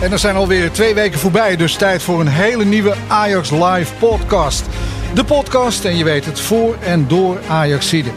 [0.00, 3.94] En er zijn alweer twee weken voorbij, dus tijd voor een hele nieuwe Ajax Live
[3.98, 4.66] podcast.
[5.14, 8.10] De podcast, en je weet het, voor en door Ajaxide.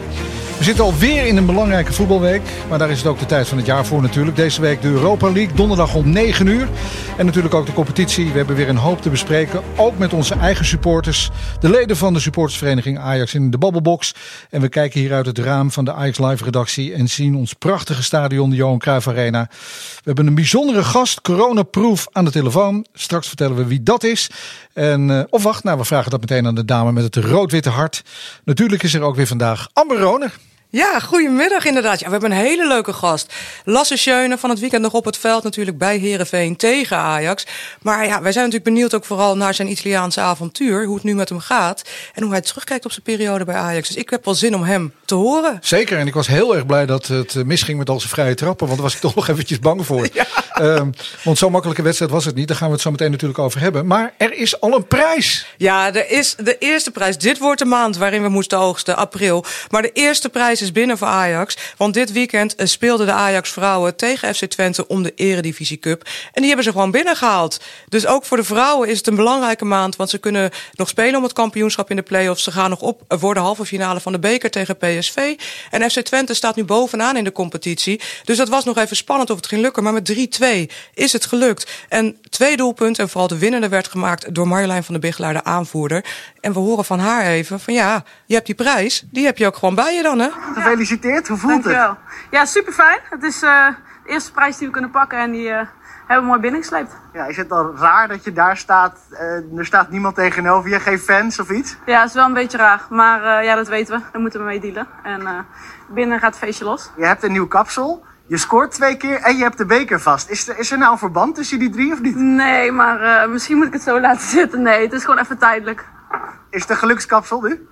[0.62, 3.56] We zitten alweer in een belangrijke voetbalweek, maar daar is het ook de tijd van
[3.56, 4.36] het jaar voor natuurlijk.
[4.36, 6.68] Deze week de Europa League, donderdag om 9 uur.
[7.16, 8.30] En natuurlijk ook de competitie.
[8.30, 11.30] We hebben weer een hoop te bespreken, ook met onze eigen supporters.
[11.60, 14.14] De leden van de supportersvereniging Ajax in de Babbelbox.
[14.50, 17.52] En we kijken hier uit het raam van de Ajax Live redactie en zien ons
[17.52, 19.48] prachtige stadion, de Johan Cruijff Arena.
[19.50, 22.86] We hebben een bijzondere gast, coronaproof, aan de telefoon.
[22.92, 24.30] Straks vertellen we wie dat is.
[24.72, 27.70] En, uh, of wacht, nou we vragen dat meteen aan de dame met het rood-witte
[27.70, 28.02] hart.
[28.44, 30.32] Natuurlijk is er ook weer vandaag Amber Roner.
[30.74, 32.00] Ja, goedemiddag inderdaad.
[32.00, 33.34] Ja, we hebben een hele leuke gast.
[33.64, 37.46] Lasse Schöne van het weekend nog op het veld natuurlijk bij Herenveen tegen Ajax.
[37.82, 40.84] Maar ja, wij zijn natuurlijk benieuwd ook vooral naar zijn Italiaanse avontuur.
[40.84, 41.82] Hoe het nu met hem gaat.
[42.14, 43.88] En hoe hij terugkijkt op zijn periode bij Ajax.
[43.88, 45.58] Dus ik heb wel zin om hem te horen.
[45.60, 45.98] Zeker.
[45.98, 48.66] En ik was heel erg blij dat het misging met al zijn vrije trappen.
[48.66, 50.08] Want daar was ik toch nog eventjes bang voor.
[50.12, 50.26] Ja.
[50.60, 50.92] Um,
[51.24, 52.48] want zo'n makkelijke wedstrijd was het niet.
[52.48, 53.86] Daar gaan we het zo meteen natuurlijk over hebben.
[53.86, 55.46] Maar er is al een prijs.
[55.56, 57.18] Ja, er is de eerste prijs.
[57.18, 59.44] Dit wordt de maand waarin we moesten oogsten, april.
[59.70, 61.56] Maar de eerste prijs is binnen voor Ajax.
[61.76, 66.02] Want dit weekend speelden de Ajax vrouwen tegen FC Twente om de Eredivisie Cup.
[66.02, 67.60] En die hebben ze gewoon binnengehaald.
[67.88, 69.96] Dus ook voor de vrouwen is het een belangrijke maand.
[69.96, 72.42] Want ze kunnen nog spelen om het kampioenschap in de play-offs.
[72.42, 75.34] Ze gaan nog op voor de halve finale van de beker tegen PSV.
[75.70, 78.00] En FC Twente staat nu bovenaan in de competitie.
[78.24, 79.82] Dus dat was nog even spannend of het ging lukken.
[79.82, 80.46] Maar met 3-2
[80.94, 81.70] is het gelukt.
[81.88, 85.44] En twee doelpunten en vooral de winnende werd gemaakt door Marjolein van der Bigelaar, de
[85.44, 86.04] aanvoerder.
[86.40, 89.02] En we horen van haar even van ja, je hebt die prijs.
[89.10, 90.28] Die heb je ook gewoon bij je dan hè?
[90.54, 91.88] Gefeliciteerd, hoe voelt Dankjewel.
[91.88, 91.98] het?
[92.30, 92.98] Ja, super fijn.
[93.10, 93.66] Het is uh,
[94.04, 95.54] de eerste prijs die we kunnen pakken en die uh,
[96.06, 96.96] hebben we mooi binnengesleept.
[97.12, 100.80] Ja, is het dan raar dat je daar staat, uh, er staat niemand tegenover je,
[100.80, 101.76] geen fans of iets?
[101.86, 104.02] Ja, het is wel een beetje raar, maar ja, dat weten we.
[104.12, 104.86] Daar moeten we mee dealen.
[105.02, 105.46] En
[105.88, 106.90] binnen gaat het feestje los.
[106.96, 108.04] Je hebt een nieuw kapsel.
[108.26, 110.28] Je scoort twee keer en je hebt de beker vast.
[110.30, 112.16] Is er, is er nou een verband tussen die drie of niet?
[112.16, 114.62] Nee, maar misschien moet ik het zo laten zitten.
[114.62, 115.84] Nee, het is gewoon even tijdelijk.
[116.50, 117.66] Is het een gelukskapsel nu?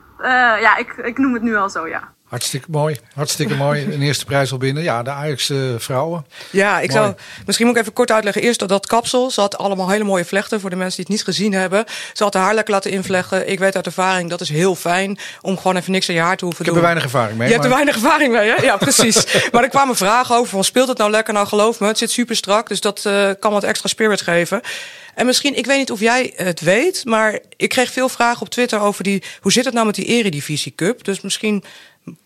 [0.61, 2.12] ja, ik, ik noem het nu al zo, ja.
[2.31, 3.85] Hartstikke mooi, hartstikke mooi.
[3.93, 4.83] Een eerste prijs al binnen.
[4.83, 6.27] Ja, de Ajax uh, vrouwen.
[6.51, 7.03] Ja, ik mooi.
[7.03, 7.15] zou
[7.47, 8.43] misschien moet ik even kort uitleggen.
[8.43, 9.31] Eerst dat, dat kapsel.
[9.31, 11.85] Ze had allemaal hele mooie vlechten voor de mensen die het niet gezien hebben.
[12.13, 13.49] Ze had haar haar lekker laten invleggen.
[13.49, 16.37] Ik weet uit ervaring dat is heel fijn om gewoon even niks aan je haar
[16.37, 16.79] te hoeven ik doen.
[16.79, 17.49] Ik heb er weinig ervaring mee.
[17.49, 17.63] Je maar...
[17.63, 18.62] hebt er weinig ervaring mee, hè?
[18.62, 19.51] Ja, precies.
[19.53, 21.35] maar er kwamen vragen over van speelt het nou lekker?
[21.35, 22.69] Nou, geloof me, het zit super strak.
[22.69, 24.61] Dus dat uh, kan wat extra spirit geven.
[25.15, 28.49] En misschien, ik weet niet of jij het weet, maar ik kreeg veel vragen op
[28.49, 29.23] Twitter over die.
[29.41, 31.05] Hoe zit het nou met die Eredivisie Cup?
[31.05, 31.65] Dus misschien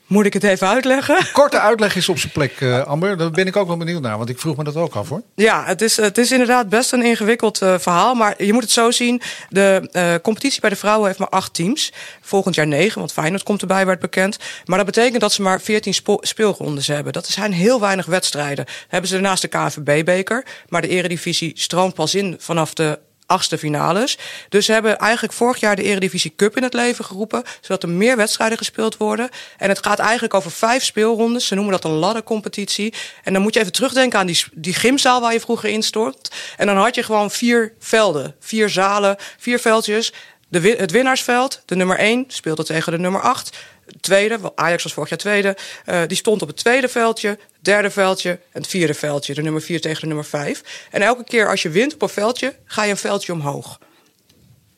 [0.07, 1.27] moet ik het even uitleggen?
[1.33, 3.17] Korte uitleg is op zijn plek, uh, Amber.
[3.17, 5.23] Daar ben ik ook wel benieuwd naar, want ik vroeg me dat ook af hoor.
[5.35, 8.15] Ja, het is, het is inderdaad best een ingewikkeld uh, verhaal.
[8.15, 9.23] Maar je moet het zo zien.
[9.49, 11.93] De uh, competitie bij de vrouwen heeft maar acht teams.
[12.21, 14.39] Volgend jaar negen, want Feyenoord komt erbij, werd bekend.
[14.65, 17.13] Maar dat betekent dat ze maar veertien speelrondes hebben.
[17.13, 18.65] Dat zijn heel weinig wedstrijden.
[18.89, 20.45] hebben ze daarnaast de KNVB-beker.
[20.69, 24.19] Maar de eredivisie stroomt pas in vanaf de achtste finales.
[24.49, 27.89] Dus ze hebben eigenlijk vorig jaar de Eredivisie Cup in het leven geroepen, zodat er
[27.89, 29.29] meer wedstrijden gespeeld worden.
[29.57, 31.47] En het gaat eigenlijk over vijf speelrondes.
[31.47, 32.95] Ze noemen dat een laddercompetitie.
[33.23, 36.35] En dan moet je even terugdenken aan die, die gymzaal waar je vroeger in stort.
[36.57, 40.13] En dan had je gewoon vier velden, vier zalen, vier veldjes.
[40.49, 43.57] De, het winnaarsveld, de nummer 1, speelde tegen de nummer 8.
[44.01, 48.31] Tweede, Ajax was vorig jaar tweede, uh, die stond op het tweede veldje, derde veldje
[48.31, 49.35] en het vierde veldje.
[49.35, 50.63] De nummer 4 tegen de nummer 5.
[50.91, 53.79] En elke keer als je wint op een veldje, ga je een veldje omhoog.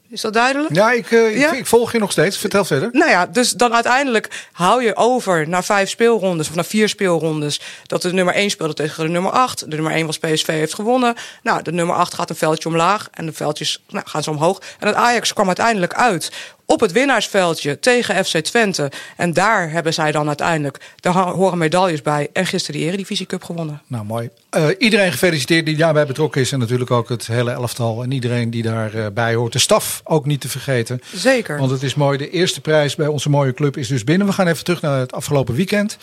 [0.08, 0.74] Is dat duidelijk?
[0.74, 1.52] Ja, ik, uh, ja?
[1.52, 2.38] Ik, ik, volg je nog steeds.
[2.38, 2.88] Vertel verder.
[2.92, 7.60] Nou ja, dus dan uiteindelijk hou je over naar vijf speelrondes, of naar vier speelrondes.
[7.86, 9.60] Dat de nummer 1 speelde tegen de nummer 8.
[9.60, 11.14] De nummer 1 was PSV, heeft gewonnen.
[11.42, 14.60] Nou, de nummer 8 gaat een veldje omlaag en de veldjes nou, gaan ze omhoog.
[14.78, 16.32] En het Ajax kwam uiteindelijk uit
[16.66, 18.90] op het winnaarsveldje tegen FC Twente.
[19.16, 22.28] En daar hebben zij dan uiteindelijk, daar horen medailles bij.
[22.32, 23.82] En gisteren de Eredivisie Cup gewonnen.
[23.86, 24.30] Nou, mooi.
[24.56, 26.52] Uh, iedereen gefeliciteerd die daarbij betrokken is.
[26.52, 28.02] En natuurlijk ook het hele elftal.
[28.02, 29.52] En iedereen die daarbij uh, hoort.
[29.52, 31.00] De staf ook niet te vergeten.
[31.14, 31.58] Zeker.
[31.58, 32.18] Want het is mooi.
[32.18, 34.26] De eerste prijs bij onze mooie club is dus binnen.
[34.26, 35.96] We gaan even terug naar het afgelopen weekend.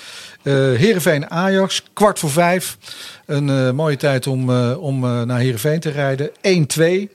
[0.44, 2.78] Uh, Heerenveen Ajax, kwart voor vijf.
[3.26, 6.32] Een mooie tijd om, om naar Heerenveen te rijden.
[7.10, 7.12] 1-2.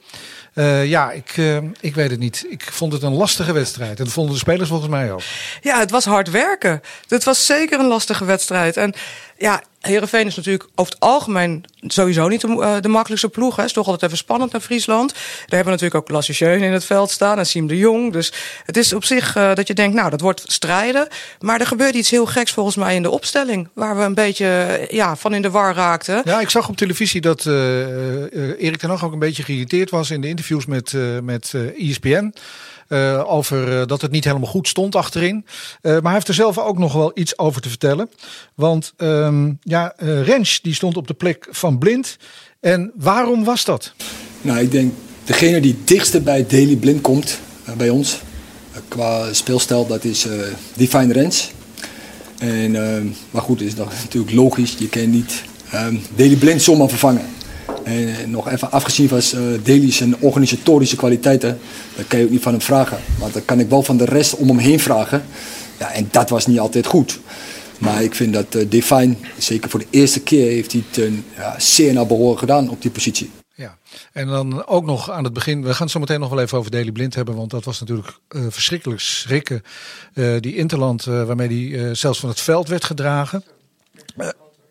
[0.59, 2.45] Eh, ja, ik, uh, ik weet het niet.
[2.49, 3.97] Ik vond het een lastige wedstrijd.
[3.97, 5.21] En dat vonden de spelers volgens mij ook.
[5.61, 6.81] Ja, het was hard werken.
[7.07, 8.77] Het was zeker een lastige wedstrijd.
[8.77, 8.93] En
[9.39, 13.55] ja, Herenveen is natuurlijk over het algemeen sowieso niet de, uh, de makkelijkste ploeg.
[13.55, 15.13] Het is toch altijd even spannend naar Friesland.
[15.13, 18.13] Daar hebben we natuurlijk ook Lasse Schöne in het veld staan en Siem de Jong.
[18.13, 18.33] Dus
[18.65, 21.07] het is op zich uh, dat je denkt, nou, dat wordt strijden.
[21.39, 23.69] Maar er gebeurt iets heel geks volgens mij in de opstelling.
[23.73, 26.21] Waar we een beetje ja, van in de war raakten.
[26.25, 27.53] Ja, ik zag op televisie dat uh,
[28.63, 30.93] Erik ten Hag ook een beetje geïrriteerd was in de interviews met,
[31.23, 32.33] met ESPN.
[32.89, 35.45] Uh, over uh, dat het niet helemaal goed stond achterin.
[35.81, 38.09] Uh, maar hij heeft er zelf ook nog wel iets over te vertellen.
[38.55, 42.17] Want um, ja, Rens die stond op de plek van Blind.
[42.59, 43.93] En waarom was dat?
[44.41, 44.93] Nou, ik denk
[45.23, 47.39] degene die het dichtste bij Daily Blind komt
[47.77, 48.19] bij ons
[48.87, 50.27] qua speelstijl, dat is
[50.75, 51.51] Divine Rens.
[52.37, 52.71] En,
[53.31, 54.75] maar goed, is dat natuurlijk logisch.
[54.79, 55.43] Je kan niet
[55.73, 57.25] um, Daily Blind zomaar vervangen.
[57.83, 61.59] En nog even afgezien van uh, Daly zijn organisatorische kwaliteiten,
[61.95, 62.97] dat kan je ook niet van hem vragen.
[63.19, 65.23] Maar dat kan ik wel van de rest om hem heen vragen.
[65.79, 67.19] Ja, en dat was niet altijd goed.
[67.77, 71.59] Maar ik vind dat uh, Define, zeker voor de eerste keer, heeft hij het ja,
[71.59, 73.31] zeer naar behoren gedaan op die positie.
[73.53, 73.77] Ja,
[74.13, 76.57] en dan ook nog aan het begin, we gaan het zo meteen nog wel even
[76.57, 79.61] over Daily Blind hebben, want dat was natuurlijk verschrikkelijk schrikken.
[80.39, 83.43] Die Interland waarmee hij zelfs van het veld werd gedragen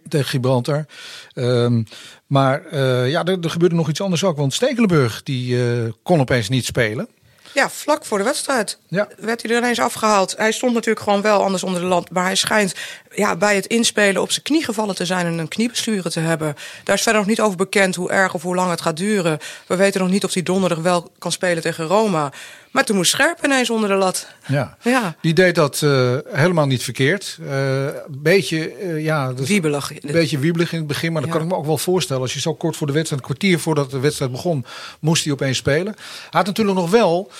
[0.08, 0.86] tegen Gibraltar.
[1.34, 1.86] Um,
[2.26, 4.36] maar uh, ja, er, er, gebeurde nog iets anders ook.
[4.36, 7.08] Want Stekelenburg die uh, kon opeens niet spelen.
[7.54, 9.08] Ja, vlak voor de wedstrijd ja.
[9.18, 10.36] werd hij er ineens afgehaald.
[10.36, 12.10] Hij stond natuurlijk gewoon wel anders onder de land.
[12.10, 12.74] Maar hij schijnt
[13.14, 16.56] ja, bij het inspelen op zijn knie gevallen te zijn en een kniebesturen te hebben.
[16.84, 19.38] Daar is verder nog niet over bekend hoe erg of hoe lang het gaat duren.
[19.66, 22.32] We weten nog niet of hij donderdag wel kan spelen tegen Roma.
[22.70, 24.26] Maar toen moest Scherp ineens onder de lat.
[24.46, 25.16] Ja, ja.
[25.20, 27.38] die deed dat uh, helemaal niet verkeerd.
[27.40, 29.90] Uh, beetje, uh, ja, dus wiebelig.
[29.90, 31.12] Een beetje wiebelig in het begin.
[31.12, 31.36] Maar dat ja.
[31.36, 32.22] kan ik me ook wel voorstellen.
[32.22, 34.64] Als je zo kort voor de wedstrijd, een kwartier voordat de wedstrijd begon,
[35.00, 35.94] moest hij opeens spelen.
[35.94, 37.30] Hij had natuurlijk nog wel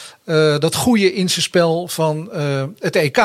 [0.59, 2.31] dat goede in zijn spel van
[2.79, 3.17] het EK.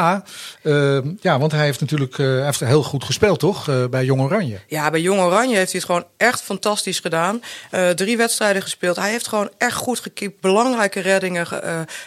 [1.22, 3.90] ja, want hij heeft natuurlijk hij heeft heel goed gespeeld, toch?
[3.90, 4.60] bij Jong Oranje.
[4.68, 7.42] Ja, bij Jong Oranje heeft hij het gewoon echt fantastisch gedaan.
[7.96, 8.96] drie wedstrijden gespeeld.
[8.96, 10.42] Hij heeft gewoon echt goed gekiept.
[10.42, 11.48] Belangrijke reddingen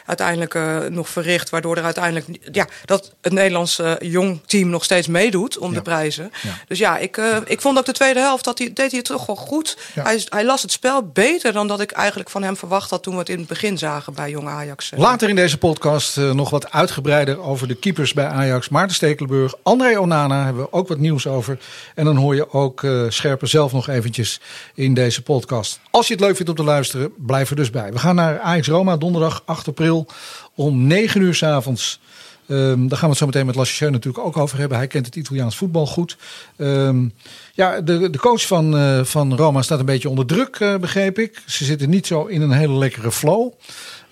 [0.06, 0.58] uiteindelijk
[0.90, 1.50] nog verricht.
[1.50, 5.76] Waardoor er uiteindelijk ja, dat het Nederlandse jong team nog steeds meedoet om ja.
[5.76, 6.32] de prijzen.
[6.42, 6.50] Ja.
[6.68, 9.26] Dus ja, ik, ik vond ook de tweede helft dat hij, deed hij het toch
[9.26, 9.78] wel goed.
[9.94, 10.02] Ja.
[10.02, 13.12] Hij, hij las het spel beter dan dat ik eigenlijk van hem verwacht had toen
[13.12, 14.92] we het in het begin zagen bij jong Ajax.
[14.96, 18.68] Later in deze podcast nog wat uitgebreider over de keepers bij Ajax.
[18.68, 21.58] Maarten Stekelenburg, André Onana hebben we ook wat nieuws over.
[21.94, 24.40] En dan hoor je ook Scherper zelf nog eventjes
[24.74, 25.80] in deze podcast.
[25.90, 27.92] Als je het leuk vindt om te luisteren, blijf er dus bij.
[27.92, 30.06] We gaan naar Ajax Roma donderdag 8 april
[30.54, 32.00] om 9 uur s avonds.
[32.48, 34.78] Um, daar gaan we het zo meteen met Lasse natuurlijk ook over hebben.
[34.78, 36.16] Hij kent het Italiaans voetbal goed.
[36.56, 37.12] Um,
[37.52, 41.18] ja, de, de coach van, uh, van Roma staat een beetje onder druk, uh, begreep
[41.18, 41.42] ik.
[41.46, 43.52] Ze zitten niet zo in een hele lekkere flow.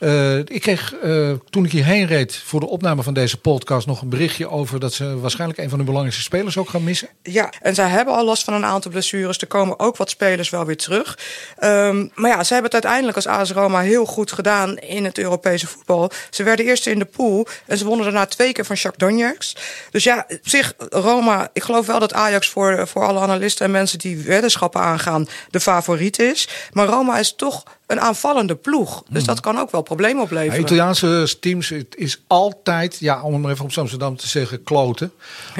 [0.05, 4.03] Uh, ik kreeg uh, toen ik hierheen reed voor de opname van deze podcast nog
[4.03, 7.09] een berichtje over dat ze waarschijnlijk een van de belangrijkste spelers ook gaan missen.
[7.23, 9.39] Ja, en zij hebben al last van een aantal blessures.
[9.39, 11.19] Er komen ook wat spelers wel weer terug.
[11.61, 15.19] Um, maar ja, ze hebben het uiteindelijk als AS Roma heel goed gedaan in het
[15.19, 16.11] Europese voetbal.
[16.31, 19.59] Ze werden eerste in de pool en ze wonnen daarna twee keer van Shakhtar Donetsk.
[19.91, 23.73] Dus ja, op zich Roma, ik geloof wel dat Ajax voor, voor alle analisten en
[23.73, 26.49] mensen die weddenschappen aangaan de favoriet is.
[26.73, 29.03] Maar Roma is toch een aanvallende ploeg.
[29.09, 29.27] Dus hmm.
[29.27, 30.55] dat kan ook wel problemen opleveren.
[30.55, 34.63] Ja, Italiaanse teams het is altijd, ja, om het maar even op Amsterdam te zeggen,
[34.63, 35.13] kloten.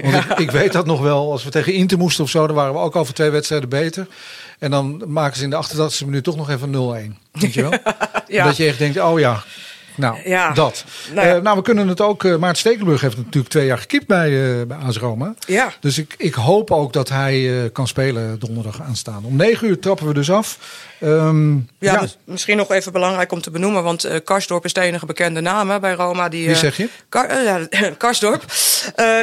[0.03, 0.31] Want ja.
[0.31, 2.73] ik, ik, weet dat nog wel, als we tegen Inter moesten of zo, dan waren
[2.73, 4.07] we ook over twee wedstrijden beter.
[4.59, 7.19] En dan maken ze in de 88e minuut toch nog even 0-1.
[7.33, 7.73] Weet je wel?
[8.27, 8.45] ja.
[8.45, 9.45] Dat je echt denkt, oh ja,
[9.97, 10.53] nou, ja.
[10.53, 10.85] dat.
[11.13, 11.37] Nou, ja.
[11.37, 12.23] uh, nou, we kunnen het ook.
[12.23, 15.35] Uh, Maart Stekelenburg heeft natuurlijk twee jaar gekiept bij, uh, bij AS Roma.
[15.47, 15.73] Ja.
[15.81, 19.25] Dus ik, ik hoop ook dat hij kan spelen donderdag aanstaan.
[19.25, 20.59] Om negen uur trappen we dus af.
[21.01, 22.01] Um, ja, ja.
[22.01, 23.83] Dus misschien nog even belangrijk om te benoemen.
[23.83, 26.29] Want Karsdorp is de enige bekende naam hè, bij Roma.
[26.29, 26.89] Die, Wie zeg je?
[27.09, 27.67] Kar, ja,
[27.99, 28.45] Karsdorp.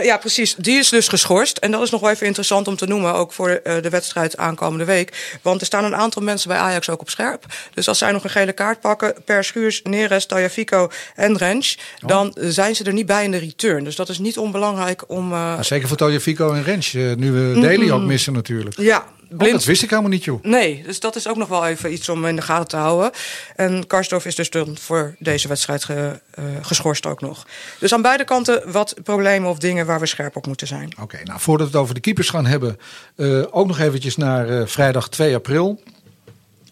[0.04, 0.56] Ja, precies.
[0.56, 1.58] Die is dus geschorst.
[1.58, 3.14] En dat is nog wel even interessant om te noemen.
[3.14, 5.40] Ook voor de wedstrijd aankomende week.
[5.42, 7.46] Want er staan een aantal mensen bij Ajax ook op scherp.
[7.74, 9.14] Dus als zij nog een gele kaart pakken.
[9.26, 10.28] Per Schuurs, Neres,
[10.66, 11.78] Tajafico en Rens.
[12.02, 12.10] Oh.
[12.10, 13.84] Dan zijn ze er niet bij in de return.
[13.84, 15.30] Dus dat is niet onbelangrijk om...
[15.30, 16.94] Nou, zeker voor Tajafico en Rens.
[16.94, 18.78] nu we mm ook missen natuurlijk.
[18.78, 19.52] Ja, Blind...
[19.52, 20.44] Oh, dat wist ik helemaal niet, joh.
[20.44, 23.12] Nee, dus dat is ook nog wel even iets om in de gaten te houden.
[23.56, 27.48] En Karsdorf is dus dan voor deze wedstrijd ge, uh, geschorst ook nog.
[27.80, 30.92] Dus aan beide kanten wat problemen of dingen waar we scherp op moeten zijn.
[30.92, 32.80] Oké, okay, nou voordat we het over de keepers gaan hebben...
[33.16, 35.82] Uh, ook nog eventjes naar uh, vrijdag 2 april.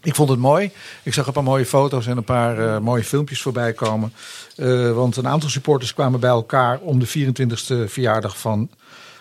[0.02, 0.72] Ik vond het mooi.
[1.04, 4.14] Ik zag een paar mooie foto's en een paar mooie filmpjes voorbij komen.
[4.94, 6.80] want een aantal supporters kwamen bij elkaar...
[6.80, 8.70] om de 24e verjaardag van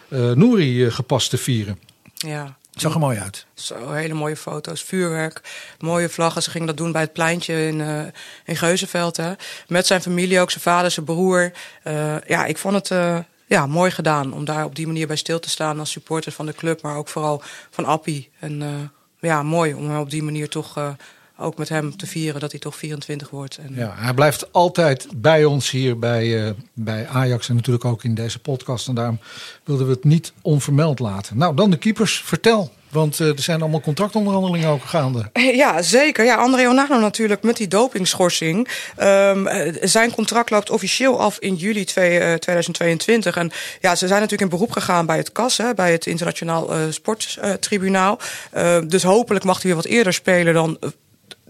[0.09, 1.79] Nouri gepast te vieren.
[2.15, 2.57] Ja.
[2.79, 3.47] Het zag er mooi uit.
[3.55, 5.41] Zo, hele mooie foto's, vuurwerk,
[5.79, 6.43] mooie vlaggen.
[6.43, 8.01] Ze gingen dat doen bij het pleintje in, uh,
[8.45, 9.17] in Geuzenveld.
[9.17, 9.33] Hè.
[9.67, 11.53] Met zijn familie ook, zijn vader, zijn broer.
[11.85, 15.17] Uh, ja, ik vond het uh, ja, mooi gedaan om daar op die manier bij
[15.17, 16.83] stil te staan als supporter van de club.
[16.83, 18.31] Maar ook vooral van Appie.
[18.39, 18.91] En
[19.21, 20.97] ja, mooi om op die manier toch
[21.39, 23.57] ook met hem te vieren dat hij toch 24 wordt.
[23.57, 23.75] En...
[23.75, 28.15] Ja, hij blijft altijd bij ons hier bij, uh, bij Ajax en natuurlijk ook in
[28.15, 28.89] deze podcast.
[28.89, 29.19] En daarom
[29.65, 31.37] wilden we het niet onvermeld laten.
[31.37, 32.23] Nou, dan de keepers.
[32.25, 32.73] Vertel.
[32.91, 35.31] Want uh, er zijn allemaal contractonderhandelingen ook gaande.
[35.59, 36.25] Ja, zeker.
[36.25, 38.69] Ja, André Onana natuurlijk met die dopingschorsing.
[39.03, 39.49] Um,
[39.81, 43.37] zijn contract loopt officieel af in juli 2, uh, 2022.
[43.37, 46.71] En ja, ze zijn natuurlijk in beroep gegaan bij het CAS, hè, bij het Internationaal
[46.91, 48.19] Sporttribunaal.
[48.87, 50.79] dus hopelijk mag hij weer wat eerder spelen dan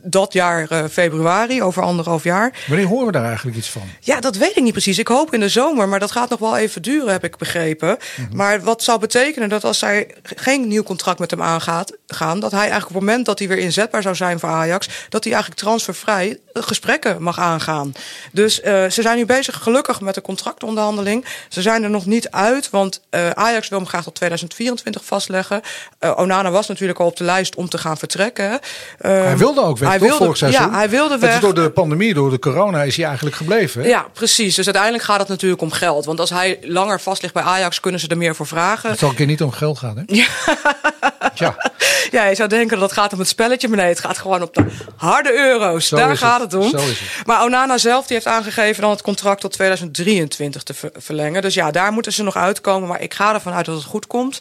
[0.02, 2.52] dat jaar uh, februari, over anderhalf jaar.
[2.66, 3.82] Wanneer horen we daar eigenlijk iets van?
[4.00, 4.98] Ja, dat weet ik niet precies.
[4.98, 7.88] Ik hoop in de zomer, maar dat gaat nog wel even duren, heb ik begrepen.
[7.88, 8.36] Mm -hmm.
[8.36, 12.50] Maar wat zou betekenen dat als zij geen nieuw contract met hem aangaat, gaan, dat
[12.50, 15.32] hij eigenlijk op het moment dat hij weer inzetbaar zou zijn voor Ajax, dat hij
[15.32, 17.92] eigenlijk transfervrij gesprekken mag aangaan.
[18.32, 21.24] Dus uh, ze zijn nu bezig, gelukkig, met de contractonderhandeling.
[21.48, 25.60] Ze zijn er nog niet uit, want uh, Ajax wil hem graag tot 2024 vastleggen.
[26.16, 28.60] Onana was natuurlijk al op de lijst om te gaan vertrekken.
[28.98, 30.70] hij wilde ook hij wilde, vorig seizoen.
[30.70, 31.34] Ja, hij wilde weg.
[31.34, 33.82] Het is door de pandemie, door de corona is hij eigenlijk gebleven.
[33.82, 33.88] Hè?
[33.88, 34.54] Ja, precies.
[34.54, 36.04] Dus uiteindelijk gaat het natuurlijk om geld.
[36.04, 38.90] Want als hij langer vast ligt bij Ajax, kunnen ze er meer voor vragen.
[38.90, 40.02] Het zal een keer niet om geld gaan, hè?
[40.06, 40.26] Ja.
[41.34, 41.70] ja.
[42.10, 43.68] ja, je zou denken dat het gaat om het spelletje.
[43.68, 44.64] Maar nee, het gaat gewoon op de
[44.96, 45.88] harde euro's.
[45.88, 46.52] Zo Daar gaat het.
[46.52, 46.70] het, om.
[46.70, 47.26] Zo is het.
[47.26, 51.42] Maar Onana zelf die heeft aangegeven dan het contract tot 2023 te ver verlengen.
[51.42, 52.88] Dus ja, daar moeten ze nog uitkomen.
[52.88, 54.40] Maar ik ga ervan uit dat het goed komt.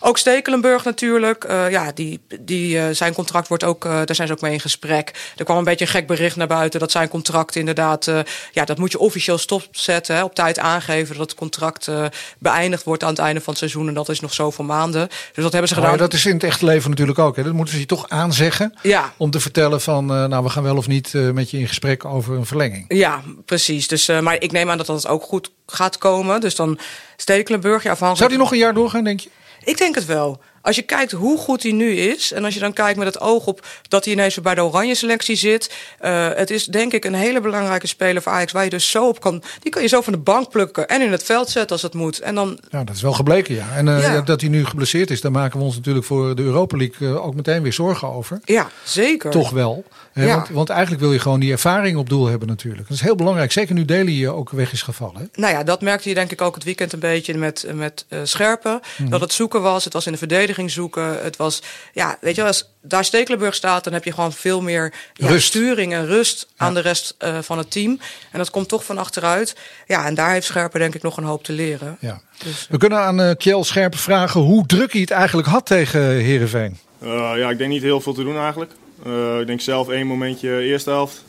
[0.00, 1.44] Ook Stekelenburg natuurlijk.
[1.44, 4.52] Uh, ja, die, die, uh, zijn contract wordt ook, uh, daar zijn ze ook mee
[4.52, 4.87] in gesprek.
[5.36, 8.04] Er kwam een beetje een gek bericht naar buiten dat zijn contract inderdaad,
[8.52, 10.16] ja, dat moet je officieel stopzetten.
[10.16, 11.90] Hè, op tijd aangeven dat het contract
[12.38, 13.88] beëindigd wordt aan het einde van het seizoen.
[13.88, 15.08] En dat is nog zoveel maanden.
[15.08, 15.90] Dus dat hebben ze gedaan.
[15.90, 17.36] Maar dat is in het echte leven natuurlijk ook.
[17.36, 17.42] Hè.
[17.42, 18.74] Dat moeten ze je toch aanzeggen.
[18.82, 19.12] Ja.
[19.16, 22.36] Om te vertellen van, nou, we gaan wel of niet met je in gesprek over
[22.36, 22.84] een verlenging.
[22.88, 23.88] Ja, precies.
[23.88, 26.40] Dus, maar ik neem aan dat dat ook goed gaat komen.
[26.40, 26.78] Dus dan
[27.16, 28.18] Stekelenburg, ja, afhankelijk.
[28.18, 29.28] Zou die nog een jaar doorgaan, denk je?
[29.64, 30.40] Ik denk het wel.
[30.62, 32.32] Als je kijkt hoe goed hij nu is.
[32.32, 34.64] En als je dan kijkt met het oog op dat hij ineens weer bij de
[34.64, 35.74] oranje selectie zit.
[36.00, 38.52] Uh, het is denk ik een hele belangrijke speler voor Ajax.
[38.52, 39.42] Waar je dus zo op kan.
[39.60, 40.88] Die kan je zo van de bank plukken.
[40.88, 42.20] En in het veld zetten als het moet.
[42.20, 42.58] En dan...
[42.70, 43.66] Ja, dat is wel gebleken, ja.
[43.74, 44.20] En uh, ja.
[44.20, 45.20] dat hij nu geblesseerd is.
[45.20, 48.40] Daar maken we ons natuurlijk voor de Europa League uh, ook meteen weer zorgen over.
[48.44, 49.30] Ja, zeker.
[49.30, 49.84] Toch wel.
[50.12, 50.24] Hè?
[50.24, 50.34] Ja.
[50.34, 52.88] Want, want, eigenlijk wil je gewoon die ervaring op doel hebben natuurlijk.
[52.88, 53.52] Dat is heel belangrijk.
[53.52, 55.16] Zeker nu Deli ook weg is gevallen.
[55.16, 55.40] Hè?
[55.40, 58.72] Nou ja, dat merkte je denk ik ook het weekend een beetje met, met Scherpen.
[58.72, 59.10] Mm -hmm.
[59.10, 59.84] Dat het zoeken was.
[59.84, 61.22] Het was in de verdediging zoeken.
[61.22, 61.62] Het was,
[61.92, 65.28] ja, weet je wel, als daar Stekelenburg staat, dan heb je gewoon veel meer ja,
[65.28, 65.46] rust.
[65.46, 66.64] sturing en rust ja.
[66.64, 67.98] aan de rest uh, van het team.
[68.32, 69.56] En dat komt toch van achteruit.
[69.86, 71.96] Ja, en daar heeft Scherpen denk ik nog een hoop te leren.
[72.00, 72.20] Ja.
[72.44, 76.00] Dus, We kunnen aan uh, Kjell Scherpen vragen hoe druk hij het eigenlijk had tegen
[76.00, 76.78] Heerenveen.
[77.02, 78.70] Uh, ja, ik denk niet heel veel te doen eigenlijk.
[79.06, 81.24] Uh, ik denk zelf één momentje eerste helft.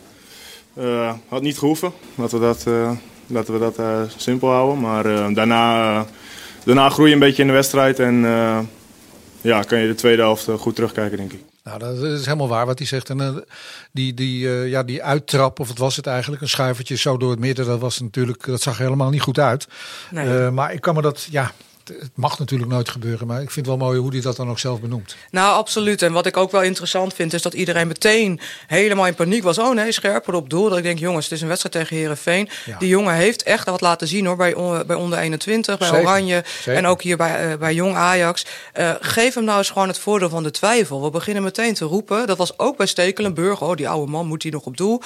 [0.78, 1.94] Uh, had niet gehoeven.
[2.16, 2.92] Laten we dat, uh,
[3.28, 4.80] laten we dat simpel houden.
[4.80, 6.06] Maar daarna,
[6.64, 8.00] daarna groei je een beetje in de wedstrijd.
[8.00, 8.26] En
[9.42, 11.40] ja, kan je de tweede helft goed terugkijken, denk ik.
[11.64, 13.10] Nou, dat is helemaal waar wat hij zegt.
[13.10, 13.36] En uh,
[13.92, 16.42] die, die, uh, ja, die uittrap, of wat was het eigenlijk?
[16.42, 19.40] Een schuivertje zo door het midden, dat, was natuurlijk, dat zag er helemaal niet goed
[19.40, 19.68] uit.
[20.12, 20.28] Nee.
[20.28, 21.52] Uh, maar ik kan me dat, ja,
[22.00, 24.50] het mag natuurlijk nooit gebeuren, maar ik vind het wel mooi hoe hij dat dan
[24.50, 25.16] ook zelf benoemt.
[25.32, 26.02] Nou, absoluut.
[26.02, 29.58] En wat ik ook wel interessant vind, is dat iedereen meteen helemaal in paniek was.
[29.58, 30.70] Oh nee, scherper op doel.
[30.70, 32.50] Dat ik denk, jongens, het is een wedstrijd tegen Herenveen.
[32.66, 32.78] Ja.
[32.78, 36.04] Die jongen heeft echt wat laten zien hoor, bij, on, bij onder 21, bij Zeker.
[36.04, 36.76] Oranje Zeker.
[36.76, 38.46] en ook hier bij, uh, bij Jong Ajax.
[38.80, 41.04] Uh, geef hem nou eens gewoon het voordeel van de twijfel.
[41.04, 42.28] We beginnen meteen te roepen.
[42.28, 43.62] Dat was ook bij Stekelenburg.
[43.62, 45.02] Oh, die oude man moet hij nog op doel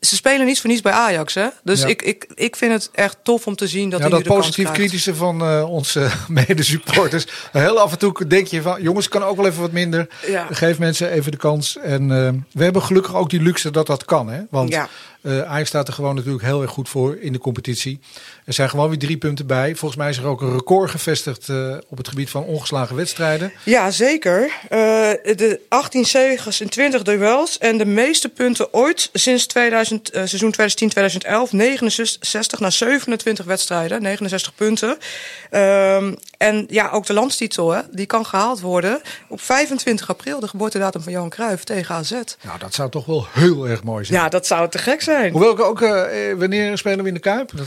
[0.00, 1.46] ze spelen niets voor niets bij Ajax, hè?
[1.62, 1.86] Dus Ja.
[1.86, 5.14] ik, ik, ik vind het echt tof om te zien dat Ja, dat positief kritische
[5.14, 7.26] van eh, onze medesupporters.
[7.52, 10.08] Heel af en toe denk je van, jongens, kan ook wel even wat minder.
[10.26, 10.46] Ja.
[10.50, 11.76] Geef mensen even de kans.
[11.76, 14.28] En eh, we hebben gelukkig ook die luxe dat dat kan.
[14.28, 14.40] Hè?
[14.50, 14.76] Want
[15.22, 18.00] Eh, Ajax staat er gewoon natuurlijk heel erg goed voor in de competitie.
[18.44, 19.74] Er zijn gewoon weer drie punten bij.
[19.74, 23.52] Volgens mij is er ook een record gevestigd eh, op het gebied van ongeslagen wedstrijden.
[23.64, 24.40] Ja, zeker.
[24.42, 24.78] Uh,
[25.36, 27.58] de 18 zegens in 20 duels.
[27.58, 30.54] En de meeste punten ooit sinds 2000, uh, seizoen
[31.48, 31.52] 2010-2011.
[31.52, 34.02] 69 naar 27 wedstrijden.
[34.02, 34.98] 69 punten.
[36.40, 40.40] En ja, ook de landstitel, hè, die kan gehaald worden op 25 april.
[40.40, 42.10] De geboortedatum van Johan Cruijff tegen AZ.
[42.10, 44.20] Nou, dat zou toch wel heel erg mooi zijn.
[44.22, 45.32] Ja, dat zou te gek zijn.
[45.32, 46.00] Hoewel ik ook, eh,
[46.36, 47.50] wanneer spelen we in de Kuip?
[47.56, 47.66] Dat-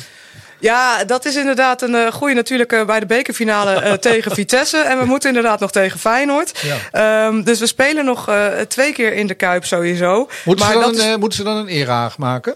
[0.60, 4.78] Ja, dat is inderdaad een uh, goede natuurlijk uh, bij de bekerfinale uh, tegen Vitesse.
[4.78, 6.60] En we moeten inderdaad nog tegen Feyenoord.
[6.92, 7.26] Ja.
[7.26, 8.32] Um, dus we spelen nog
[8.68, 10.30] twee keer in de Kuip sowieso.
[10.46, 11.14] Moeten, maar ze dan, dat een, is...
[11.14, 12.56] eh, moeten ze dan een maken?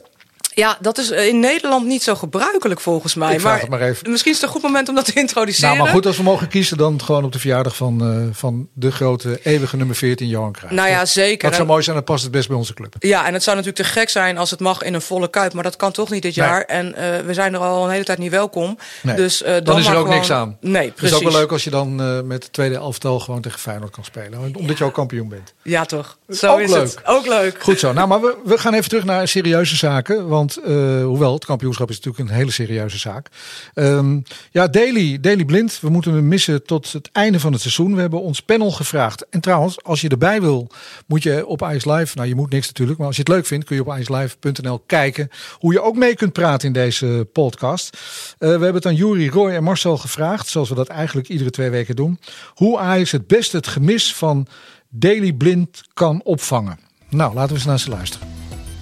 [0.58, 3.34] Ja, dat is in Nederland niet zo gebruikelijk volgens mij.
[3.34, 4.12] Ik vraag maar, het maar even.
[4.12, 5.70] misschien is het een goed moment om dat te introduceren.
[5.70, 8.68] Nou, maar goed, als we mogen kiezen, dan gewoon op de verjaardag van, eh, van
[8.74, 10.76] de grote eeuwige nummer 14, Johan Cruijff.
[10.76, 11.48] Nou ja, zeker.
[11.48, 12.96] Dat zou mooi zijn, dat past het best bij onze club.
[13.00, 15.54] Ja, en het zou natuurlijk te gek zijn als het mag in een volle kuip.
[15.54, 16.46] Maar dat kan toch niet dit Nee.
[16.48, 16.62] jaar.
[16.62, 18.78] En eh, we zijn er al een hele tijd niet welkom.
[19.04, 19.16] Nee.
[19.16, 20.58] Dus, eh, dan, dan is er ook gewoon- niks aan.
[20.62, 21.16] Nee, Het is precies.
[21.18, 24.04] ook wel leuk als je dan eh, met het tweede elftal gewoon tegen Feyenoord kan
[24.04, 24.56] spelen.
[24.58, 25.54] Omdat je ook kampioen bent.
[25.64, 26.18] Ja, toch.
[26.30, 26.82] Zo Ook is leuk.
[26.82, 26.98] het.
[27.06, 27.58] Ook leuk.
[27.64, 27.94] Goed zo.
[27.94, 30.28] Nou, maar we, we gaan even terug naar serieuze zaken.
[30.28, 33.30] Want eh, hoewel het kampioenschap is natuurlijk een hele serieuze zaak.
[33.74, 34.20] Ehm,
[34.52, 35.80] ja, Daily, Daily Blind.
[35.80, 37.96] We moeten hem missen tot het einde van het seizoen.
[37.96, 39.30] We hebben ons panel gevraagd.
[39.30, 40.70] En trouwens, als je erbij wil,
[41.06, 42.16] moet je op Ice Live.
[42.16, 42.98] Nou, je moet niks natuurlijk.
[42.98, 45.30] Maar als je het leuk vindt, kun je op icelive.nl kijken.
[45.54, 47.90] Hoe je ook mee kunt praten in deze podcast.
[47.94, 48.00] Eh,
[48.38, 50.48] we hebben het aan Juri, Roy en Marcel gevraagd.
[50.48, 52.20] Zoals we dat eigenlijk iedere twee weken doen.
[52.54, 54.48] Hoe Ajax het beste het gemis van
[54.90, 56.80] Daily Blind kan opvangen.
[57.10, 58.37] Nou, laten we eens naar ze luisteren.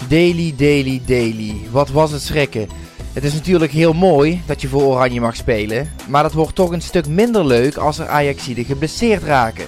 [0.07, 1.55] Daily, daily, daily.
[1.71, 2.67] Wat was het schrikken.
[3.13, 5.89] Het is natuurlijk heel mooi dat je voor Oranje mag spelen.
[6.07, 9.65] Maar dat wordt toch een stuk minder leuk als er Ajaxiden geblesseerd raken.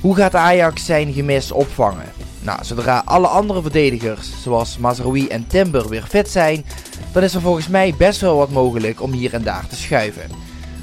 [0.00, 2.12] Hoe gaat Ajax zijn gemis opvangen?
[2.40, 6.64] Nou, zodra alle andere verdedigers, zoals Mazraoui en Timber, weer fit zijn,
[7.12, 10.30] dan is er volgens mij best wel wat mogelijk om hier en daar te schuiven.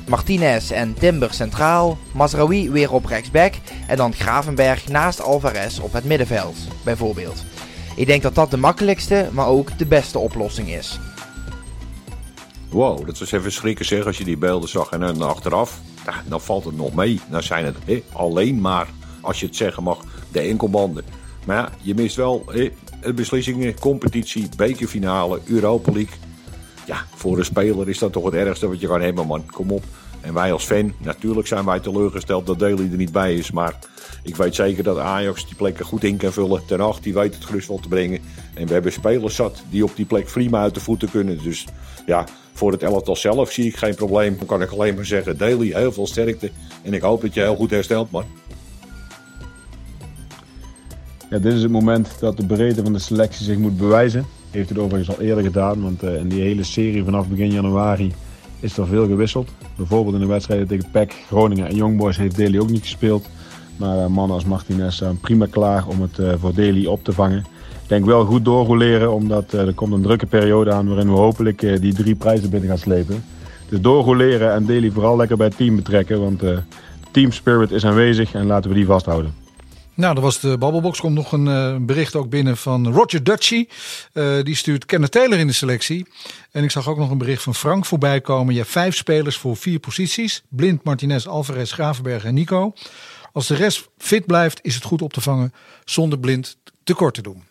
[0.08, 3.54] Martinez en Timber centraal, Mazraoui weer op rechtsback
[3.88, 7.44] en dan Gravenberg naast Alvarez op het middenveld, bijvoorbeeld.
[7.96, 11.00] Ik denk dat dat de makkelijkste, maar ook de beste oplossing is.
[12.70, 14.90] Wow, dat was even schrikken zeg als je die beelden zag.
[14.90, 15.80] En dan achteraf,
[16.28, 17.20] dan valt het nog mee.
[17.30, 18.88] Dan zijn het alleen maar,
[19.22, 21.04] als je het zeggen mag, de enkelbanden.
[21.46, 22.72] Maar ja, je mist wel hé,
[23.02, 26.18] de beslissingen, competitie, bekerfinale, Europa League.
[26.86, 29.46] Ja, voor een speler is dat toch het ergste wat je kan hebben, man.
[29.46, 29.84] Kom op.
[30.24, 33.52] En wij als fan, natuurlijk zijn wij teleurgesteld dat Daly er niet bij is.
[33.52, 33.80] Maar
[34.24, 36.66] ik weet zeker dat Ajax die plekken goed in kan vullen.
[36.66, 38.20] Ten acht, die weet het gerust wel te brengen.
[38.54, 41.44] En we hebben spelers zat die op die plek prima uit de voeten kunnen.
[41.44, 41.68] Dus
[42.06, 44.38] ja, voor het elftal zelf zie ik geen probleem.
[44.38, 46.52] Dan kan ik alleen maar zeggen, Daly, heel veel sterkte.
[46.82, 48.26] En ik hoop dat je heel goed herstelt, man.
[51.30, 54.26] Ja, dit is het moment dat de breedte van de selectie zich moet bewijzen.
[54.52, 58.14] Heeft het overigens al eerder gedaan, want eh, in die hele serie vanaf begin januari
[58.64, 59.50] is er veel gewisseld.
[59.76, 63.30] Bijvoorbeeld in de wedstrijden tegen PEC, Groningen en Young Boys heeft Deli ook niet gespeeld.
[63.78, 67.12] Maar eh, mannen als Martinez staan prima klaar om het eh, voor Deli op te
[67.12, 67.46] vangen.
[67.84, 71.18] Ik denk wel goed doorroleren, omdat eh, er komt een drukke periode aan waarin we
[71.18, 73.24] hopelijk die drie prijzen binnen gaan slepen.
[73.70, 76.60] Dus doorroleren en Deli vooral lekker bij het team betrekken, want de
[77.12, 79.43] team spirit is aanwezig en laten we die vasthouden.
[79.96, 81.00] Nou, dat was de Babbelbox.
[81.00, 83.68] Komt nog een eh, bericht ook binnen van Roger Dutchy.
[84.14, 86.08] Eh, die stuurt Kenneth Taylor in de selectie.
[86.52, 88.54] En ik zag ook nog een bericht van Frank voorbij komen.
[88.54, 90.44] Je hebt vijf spelers voor vier posities.
[90.50, 92.74] Blind, Martinez, Alvarez, Gravenberg en Nico.
[93.34, 95.54] Als de rest fit blijft, is het goed op te vangen
[95.86, 97.44] zonder Blind tekort te doen.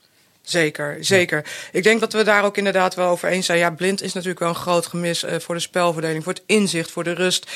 [0.42, 1.44] Zeker, zeker.
[1.72, 3.58] Ik denk dat we daar ook inderdaad wel over eens zijn.
[3.58, 6.90] Ja, blind is natuurlijk wel een groot gemis eh, voor de spelverdeling, voor het inzicht,
[6.90, 7.50] voor de rust.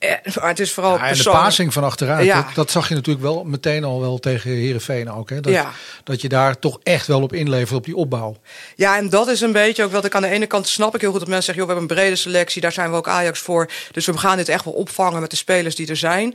[0.00, 2.42] Eh, maar het is vooral Ja, en de passing van achteruit, Ja.
[2.42, 5.30] dat, dat zag je natuurlijk wel meteen al wel tegen Herenveen ook.
[5.30, 5.40] Hè?
[5.40, 5.70] Dat, Ja.
[6.04, 8.36] dat je daar toch echt wel op inlevert op die opbouw.
[8.76, 11.00] Ja, en dat is een beetje ook wat ik aan de ene kant snap ik
[11.00, 13.08] heel goed dat mensen zeggen, joh, we hebben een brede selectie, daar zijn we ook
[13.08, 13.68] Ajax voor.
[13.92, 16.34] Dus we gaan dit echt wel opvangen met de spelers die er zijn.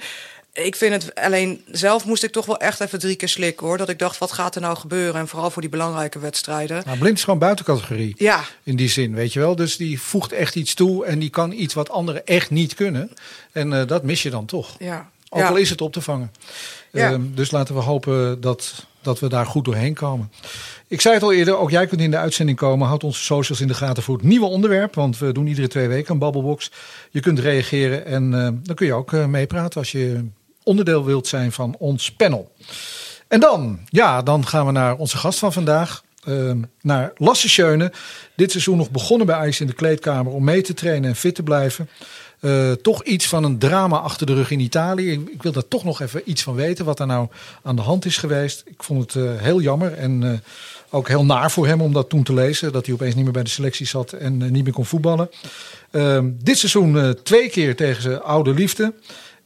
[0.63, 3.77] Ik vind het alleen zelf moest ik toch wel echt even drie keer slikken hoor.
[3.77, 5.21] Dat ik dacht, wat gaat er nou gebeuren?
[5.21, 6.81] En vooral voor die belangrijke wedstrijden.
[6.85, 8.15] Nou, Blind is gewoon buiten categorie.
[8.17, 9.55] Ja, In die zin, weet je wel.
[9.55, 13.11] Dus die voegt echt iets toe en die kan iets wat anderen echt niet kunnen.
[13.51, 14.75] En eh, dat mis je dan toch.
[14.79, 15.13] ja.
[15.29, 15.47] Ook ja.
[15.47, 16.31] al is het op te vangen.
[16.91, 17.11] Ja.
[17.11, 20.31] Ehm, dus laten we hopen dat, dat we daar goed doorheen komen.
[20.87, 22.87] Ik zei het al eerder, ook jij kunt in de uitzending komen.
[22.87, 24.95] Houd onze socials in de gaten voor het nieuwe onderwerp.
[24.95, 26.71] Want we doen iedere twee weken een babbelbox.
[27.11, 30.25] Je kunt reageren en eh, dan kun je ook eh, meepraten als je
[30.65, 32.51] onderdeel wilt zijn van ons panel.
[33.27, 36.03] En dan, ja, dan gaan we naar onze gast van vandaag.
[36.25, 37.91] ehm, naar Lasse Schöne.
[38.35, 41.35] Dit seizoen nog begonnen bij IJs in de kleedkamer om mee te trainen en fit
[41.35, 41.89] te blijven.
[42.45, 45.11] Eh, toch iets van een drama achter de rug in Italië.
[45.11, 47.27] Ik, wil daar toch nog even iets van weten, wat er nou
[47.63, 48.63] aan de hand is geweest.
[48.65, 50.31] Ik vond het eh, heel jammer en eh,
[50.89, 52.71] ook heel naar voor hem om dat toen te lezen.
[52.71, 55.29] Dat hij opeens niet meer bij de selectie zat en niet meer kon voetballen.
[55.91, 58.93] Ehm, dit seizoen twee keer tegen zijn oude liefde.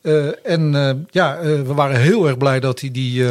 [0.01, 3.25] Eh, en eh, ja, eh, we waren heel erg blij dat hij die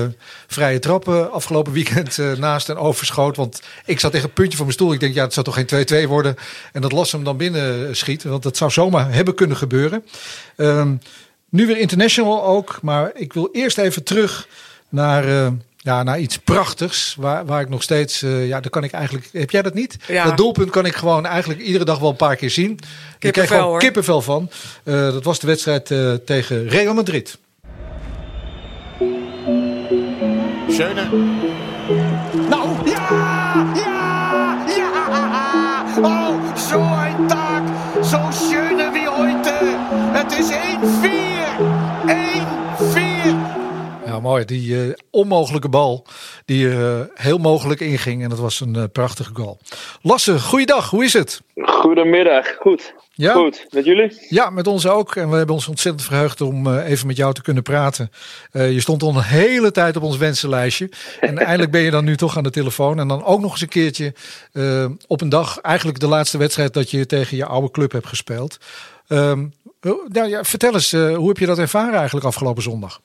[0.46, 3.36] vrije trap eh, afgelopen weekend naast en overschoot.
[3.36, 4.92] Want ik zat tegen een puntje van mijn stoel.
[4.92, 6.36] Ik denk, ja, het zou toch geen 2-2 worden.
[6.72, 8.22] En dat Las hem dan binnen schiet.
[8.22, 10.04] Want dat zou zomaar hebben kunnen gebeuren.
[10.56, 10.94] Ehm,
[11.48, 12.78] nu weer international ook.
[12.82, 14.48] Maar ik wil eerst even terug
[14.88, 18.92] naar, ja, naar iets prachtigs waar, waar ik nog steeds, uh, ja, daar kan ik
[18.92, 19.96] eigenlijk, heb jij dat niet?
[20.06, 20.24] Ja.
[20.24, 22.78] Dat doelpunt kan ik gewoon eigenlijk iedere dag wel een paar keer zien.
[23.18, 24.50] Ik krijg gewoon kippenvel van.
[24.84, 27.38] Uh, dat was de wedstrijd uh, tegen Real Madrid.
[30.68, 31.08] Schöne.
[32.48, 33.08] Nou, ja,
[33.74, 35.84] ja, ja.
[36.02, 37.58] Oh, zo'n taak!
[38.04, 39.52] zo schöne wie ooit.
[40.12, 41.00] Het is 1
[44.28, 44.44] mooi.
[44.44, 46.04] Die eh, onmogelijke bal
[46.44, 48.22] die eh, heel mogelijk inging.
[48.22, 49.58] En dat was een eh, prachtige goal.
[50.02, 50.90] Lasse, goeiedag.
[50.90, 51.42] Hoe is het?
[51.54, 52.56] Goedemiddag.
[52.60, 52.94] Goed.
[53.12, 53.32] Ja?
[53.32, 53.66] Goed.
[53.70, 54.26] Met jullie?
[54.28, 55.16] Ja, met ons ook.
[55.16, 58.10] En we hebben ons ontzettend verheugd om even met jou te kunnen praten.
[58.52, 60.90] Je stond al een hele tijd op ons wensenlijstje.
[61.20, 62.98] En eindelijk ben je dan nu toch aan de telefoon.
[62.98, 64.12] En dan ook nog eens een keertje
[65.06, 68.58] op een dag, eigenlijk de laatste wedstrijd dat je tegen je oude club hebt gespeeld.
[69.08, 69.46] Ehm,
[70.08, 73.00] nou ja, vertel eens, hoe heb je dat ervaren eigenlijk afgelopen zondag?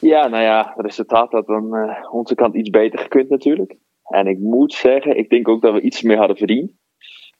[0.00, 3.76] Ja, nou ja, het resultaat had aan eh, onze kant iets beter gekund natuurlijk.
[4.04, 6.72] En ik moet zeggen, ik denk ook dat we iets meer hadden verdiend.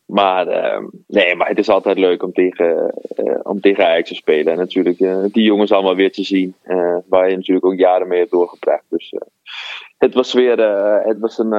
[0.05, 4.15] Maar ehm, nee, maar het is altijd leuk om tegen, eh, om tegen Ajax te
[4.15, 4.53] spelen.
[4.53, 6.55] En natuurlijk eh, die jongens allemaal weer te zien.
[7.07, 8.85] waar je natuurlijk ook jaren mee hebt doorgebracht.
[8.89, 9.15] Dus
[9.99, 10.59] het was weer,
[11.07, 11.53] het was een,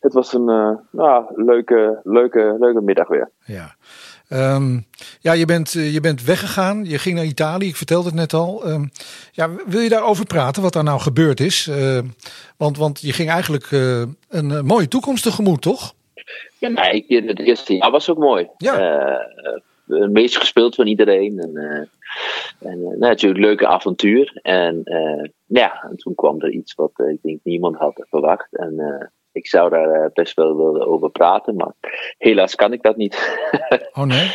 [0.00, 3.30] het was een nou, leuke, leuke, leuke middag weer.
[3.44, 3.74] Ja.
[4.34, 4.78] Ehm,
[5.20, 6.84] ja, je bent, eh, je bent weggegaan.
[6.84, 7.66] Je ging naar Italië.
[7.66, 8.64] Ik vertelde het net al.
[8.64, 8.84] Ehm,
[9.32, 11.68] ja, wil je daarover praten, wat daar nou gebeurd is?
[11.68, 11.98] Eh,
[12.56, 15.94] want, want je ging eigenlijk eh, een mooie toekomst tegemoet, toch?
[16.58, 18.48] Ja, nee, het eerste jaar was ook mooi.
[18.56, 18.76] Ja.
[19.86, 21.38] Het meest gespeeld van iedereen.
[21.38, 21.56] En,
[22.58, 24.38] en nou, natuurlijk een leuke avontuur.
[24.42, 28.56] En eh, ja, en toen kwam er iets wat ik denk niemand had verwacht.
[28.56, 28.74] En
[29.34, 31.72] ik zou daar eh, best wel willen over praten, maar
[32.18, 33.14] helaas kan ik dat niet.
[33.92, 34.32] Oh nee?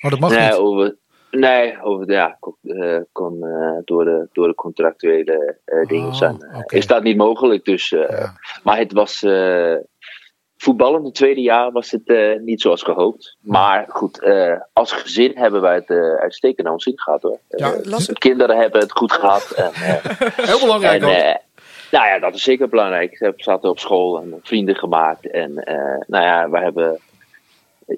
[0.00, 0.58] Oh, dat mag nee, niet.
[0.58, 0.96] Over,
[1.30, 6.64] nee, over, ja, kon, eh, kon, eh, door, de, door de contractuele dingen Oh, zijn,
[6.66, 7.64] is dat niet mogelijk.
[7.64, 8.30] Dus, eh,
[8.62, 9.24] Maar het was
[10.56, 13.36] voetballend het tweede jaar was het niet zoals gehoopt.
[13.40, 14.22] Maar goed,
[14.72, 17.38] als gezin hebben wij het uh, uitstekend naar ons zin gehad hoor.
[17.48, 19.50] Ja, de kinderen hebben het goed gehad.
[19.50, 19.70] En,
[20.50, 21.40] Heel belangrijk en,
[21.90, 23.16] nou ja, dat is zeker belangrijk.
[23.16, 25.30] Ze zaten op school en vrienden gemaakt.
[25.30, 27.00] En eh, nou ja, we hebben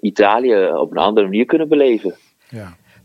[0.00, 2.14] Italië op een andere manier kunnen beleven.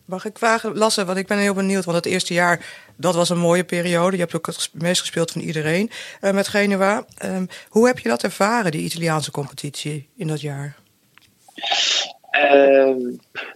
[0.05, 1.85] Mag ik vragen, Lasse, want ik ben heel benieuwd.
[1.85, 4.15] Want het eerste jaar, dat was een mooie periode.
[4.15, 7.05] Je hebt ook het meest gespeeld van iedereen eh, met Genua.
[7.17, 10.75] Ehm, hoe heb je dat ervaren, die Italiaanse competitie in dat jaar?
[12.37, 12.99] Ehm,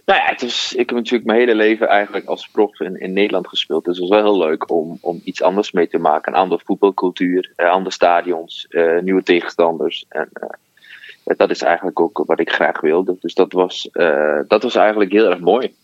[0.04, 3.12] nou ja, het is, ik heb natuurlijk mijn hele leven eigenlijk als prof in, in
[3.12, 3.84] Nederland gespeeld.
[3.84, 6.32] Dus het was wel heel leuk om, om iets anders mee te maken.
[6.32, 10.04] Een andere voetbalcultuur, eh, andere stadions, eh, nieuwe tegenstanders.
[10.08, 10.28] En
[11.24, 13.16] eh, dat is eigenlijk ook wat ik graag wilde.
[13.20, 13.88] Dus dat was,
[14.48, 15.74] dat was eigenlijk heel erg mooi.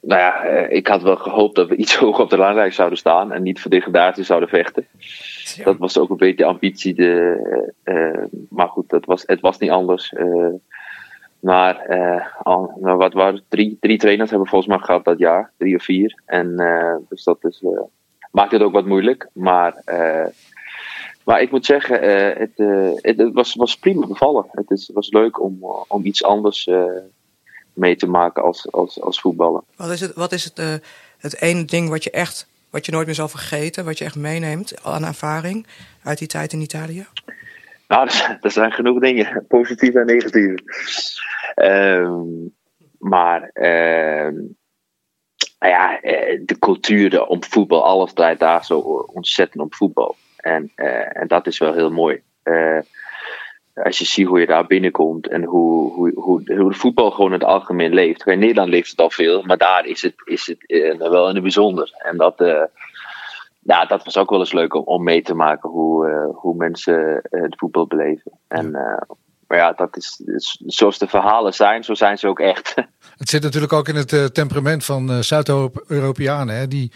[0.00, 3.32] Nou ja, ik had wel gehoopt dat we iets hoger op de ranglijst zouden staan
[3.32, 4.86] en niet voor degradatie zouden vechten.
[5.64, 6.94] Dat was ook een beetje de ambitie.
[6.94, 7.72] De,
[8.50, 10.12] maar goed, dat was, het was niet anders.
[11.40, 12.26] Maar eh,
[12.80, 16.22] nou, wat waren drie, drie trainers hebben volgens mij gehad dat jaar, drie of vier.
[16.24, 17.80] En eh, dus dat is, eh,
[18.30, 19.28] maakt het ook wat moeilijk.
[19.32, 19.82] Maar,
[21.24, 22.00] maar ik moet zeggen,
[22.38, 22.52] het,
[23.02, 24.46] het, was, was prima bevallen.
[24.50, 26.70] Het is, was leuk om, om iets anders
[27.72, 29.62] mee te maken als, als, als voetballen.
[29.76, 30.82] Wat is het, wat is het,
[31.18, 34.16] het ene ding wat je echt, wat je nooit meer zal vergeten, wat je echt
[34.16, 35.66] meeneemt aan ervaring
[36.02, 37.06] uit die tijd in Italië?
[37.88, 38.08] Nou,
[38.40, 40.58] er zijn, genoeg dingen, positieve en negatieve.
[41.54, 42.22] Ehm,
[42.98, 44.34] maar ehm,
[45.58, 48.78] nou ja, eh, de cultuur om voetbal, alles draait daar zo
[49.12, 50.16] ontzettend om voetbal.
[50.36, 52.22] En, eh, en dat is wel heel mooi.
[52.42, 52.78] Eh,
[53.74, 57.32] als je ziet hoe je daar binnenkomt en hoe, hoe, hoe, hoe de voetbal gewoon
[57.32, 58.26] in het algemeen leeft.
[58.26, 61.42] In Nederland leeft het al veel, maar daar is het, is het wel in het
[61.42, 61.92] bijzonder.
[61.98, 62.68] En dat,
[63.66, 66.54] ja, dat was ook wel eens leuk om, om mee te maken hoe, eh, hoe
[66.56, 68.32] mensen eh, het voetbal beleven.
[68.48, 69.02] En, eh,
[69.46, 72.74] maar ja, dat is, is- zoals de verhalen zijn, zo zijn ze ook echt.
[73.16, 76.68] Het zit natuurlijk ook in het temperament van Zuid-Europeanen.
[76.68, 76.92] Die,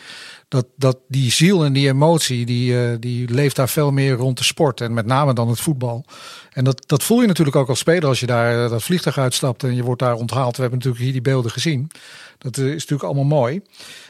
[0.50, 4.38] dat, dat, die ziel en die emotie, die, eh, die leeft daar veel meer rond
[4.38, 4.80] de sport.
[4.80, 6.04] En met name dan het voetbal.
[6.52, 9.18] En dat, dat voel je natuurlijk ook als speler als je daar eh, dat vliegtuig
[9.18, 10.56] uitstapt en je wordt daar onthaald.
[10.56, 11.90] We hebben natuurlijk hier die beelden gezien.
[12.40, 13.60] Dat eh, is natuurlijk allemaal mooi.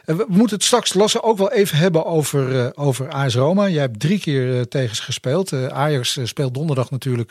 [0.04, 3.68] We moeten het straks, Lasse, ook wel even hebben over, eh, over AS Roma.
[3.68, 5.52] Jij hebt drie keer eh, tegen ze gespeeld.
[5.52, 7.30] Ajax speelt donderdag natuurlijk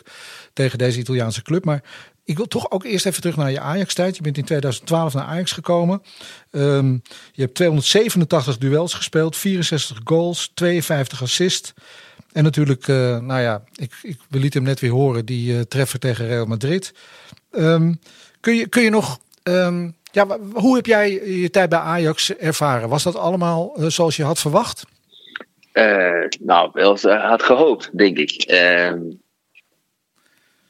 [0.52, 1.64] tegen deze Italiaanse club.
[1.64, 1.82] Maar
[2.30, 4.16] ik wil toch ook eerst even terug naar je Ajax-tijd.
[4.16, 6.02] Je bent in 2012 naar Ajax gekomen.
[6.50, 6.92] Ehm,
[7.32, 11.72] je hebt 287 duels gespeeld, 64 goals, 52 assists.
[12.32, 15.60] En natuurlijk, eh, nou ja, ik, ik, we lieten hem net weer horen, die eh,
[15.60, 16.94] treffer tegen Real Madrid.
[17.50, 17.94] Ehm,
[18.40, 22.88] kun, je, kun je nog, ehm, ja, hoe heb jij je tijd bij Ajax ervaren?
[22.88, 24.84] Was dat allemaal eh, zoals je had verwacht?
[26.40, 28.44] Nou, wel had gehoopt, denk ik.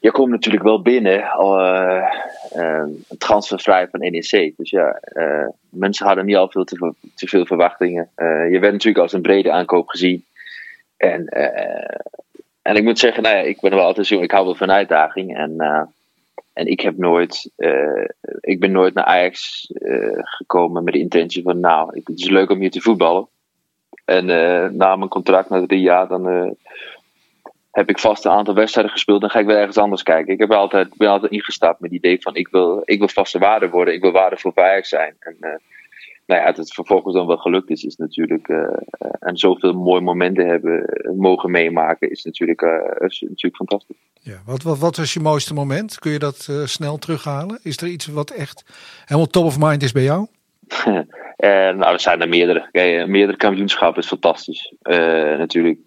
[0.01, 2.03] Je komt natuurlijk wel binnen, eh,
[2.51, 2.87] eh,
[3.17, 4.53] transfervrij van NEC.
[4.57, 8.09] Dus ja, eh, mensen hadden niet al veel te, te veel verwachtingen.
[8.51, 10.25] Je werd natuurlijk als een brede aankoop gezien.
[10.97, 11.25] En,
[12.61, 14.71] en ik moet zeggen, nou ja, ik ben wel altijd zo, ik hou wel van
[14.71, 15.37] uitdaging.
[15.37, 15.55] En,
[16.53, 18.05] en ik heb nooit, uh,
[18.39, 22.49] ik ben nooit naar Ajax uh, gekomen met de intentie van, nou, het is leuk
[22.49, 23.27] om hier te voetballen.
[24.05, 26.55] En uh, na mijn contract, na drie jaar, dan
[27.71, 29.21] heb ik vast een aantal wedstrijden gespeeld.
[29.21, 30.33] Dan ga ik weer ergens anders kijken.
[30.33, 33.39] Ik heb altijd, ben altijd ingestapt met het idee van, ik wil, ik wil vaste
[33.39, 33.93] waarde worden.
[33.93, 35.15] Ik wil waarde voor Ajax zijn.
[35.19, 35.35] En
[36.25, 38.47] nou ja, dat het vervolgens dan wel gelukt is, is natuurlijk.
[39.19, 40.85] en zoveel mooie momenten hebben
[41.17, 42.61] mogen meemaken, is natuurlijk,
[42.97, 43.97] is natuurlijk fantastisch.
[44.23, 45.99] Ja, wat, wat, wat was je mooiste moment?
[45.99, 47.59] Kun je dat uh, snel terughalen?
[47.63, 48.63] Is er iets wat echt
[49.05, 50.27] helemaal top of mind is bij jou?
[50.87, 50.93] uh,
[51.79, 52.69] nou, er zijn er meerdere.
[52.71, 54.73] Kijk, meerdere kampioenschappen is fantastisch.
[54.83, 54.95] Uh,
[55.37, 55.79] natuurlijk,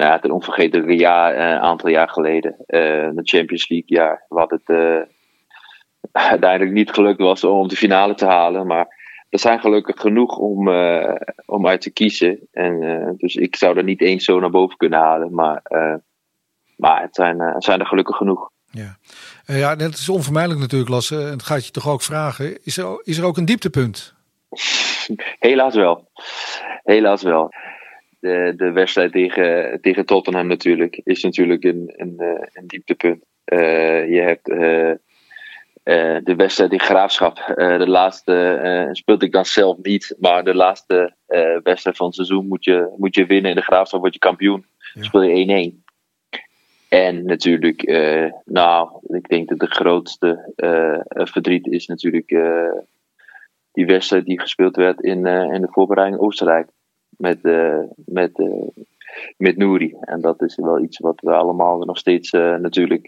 [0.00, 2.54] nou, het een onvergetelijke jaar, een aantal jaar geleden.
[2.66, 4.68] de Champions League jaar, wat het
[6.12, 8.66] uiteindelijk niet gelukt was om de finale te halen.
[8.66, 8.86] Maar
[9.28, 10.68] er zijn gelukkig genoeg om,
[11.46, 12.38] om uit te kiezen.
[12.52, 15.34] En, dus ik zou er niet eens zo naar boven kunnen halen.
[15.34, 15.62] Maar
[16.80, 18.50] maar het zijn, uh, zijn er gelukkig genoeg.
[18.70, 18.96] Ja,
[19.46, 21.16] uh, ja het is onvermijdelijk natuurlijk, Lasse.
[21.16, 22.64] En het gaat je toch ook vragen.
[22.64, 24.14] Is er, is er ook een dieptepunt?
[25.38, 26.10] Helaas wel.
[26.82, 27.50] Helaas wel.
[28.20, 33.24] De, de wedstrijd tegen, tegen Tottenham natuurlijk is natuurlijk een, een, eh, een dieptepunt.
[33.44, 34.44] je hebt
[36.24, 37.36] de wedstrijd in Graafschap.
[37.56, 40.16] de laatste speelde ik dan zelf niet.
[40.18, 41.14] Maar de laatste
[41.62, 43.50] wedstrijd van het seizoen moet je, moet je winnen.
[43.50, 44.66] In de Graafschap word je kampioen.
[44.94, 45.02] Ja.
[45.02, 46.38] Speel je 1-1.
[46.88, 47.82] En natuurlijk,
[48.44, 50.52] nou, ik denk dat de grootste
[51.08, 52.28] verdriet is natuurlijk
[53.72, 56.68] die wedstrijd die gespeeld werd in, in de voorbereiding Oostenrijk.
[57.20, 57.42] Met,
[57.94, 58.30] met,
[59.36, 59.94] met Nouri.
[60.00, 63.06] En dat is wel iets wat we allemaal nog steeds natuurlijk.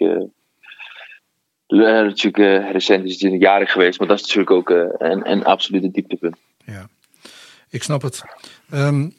[1.67, 2.37] natuurlijk
[2.73, 6.37] recent is het jarig geweest, maar dat is natuurlijk ook een, een absolute dieptepunt.
[6.65, 6.89] Ja,
[7.71, 8.23] ik snap het.
[8.75, 9.15] Um,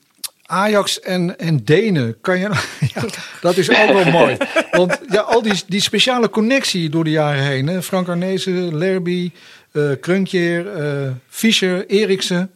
[0.54, 2.50] Ajax en, en Denen, kan je,
[3.42, 4.38] dat is ook wel mooi.
[4.72, 7.68] Want ja, al die, die speciale connectie door de jaren heen.
[7.68, 7.82] Hè?
[7.82, 9.32] Frank Arnezen, Lerby,
[9.72, 12.52] uh, Krunkjeer, uh, Fischer, Eriksen.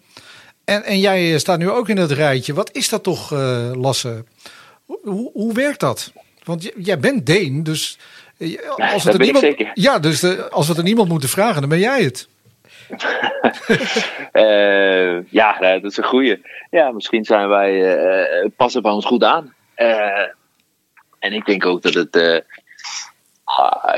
[0.67, 2.53] En, en jij staat nu ook in het rijtje.
[2.53, 4.23] Wat is dat toch, uh, Lasse?
[4.85, 6.11] Hoe, hoe werkt dat?
[6.43, 7.97] Want jij bent Deen, dus
[8.77, 11.69] als we het niemand, ja, dus de, als we het er niemand moeten vragen, dan
[11.69, 12.27] ben jij het.
[14.33, 16.41] uh, ja, dat is een goeie.
[16.69, 17.99] Ja, misschien zijn wij,
[18.43, 19.53] uh, passen bij ons goed aan.
[19.77, 20.27] Uh,
[21.19, 22.43] en ik denk ook dat het.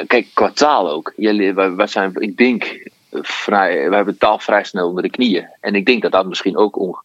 [0.08, 1.14] kijk, qua taal ook.
[1.16, 5.48] Jullie, wij, wij, zijn, ik denk, vrij, we hebben taal vrij snel onder de knieën.
[5.62, 6.96] En ik denk dat dat misschien ook, on,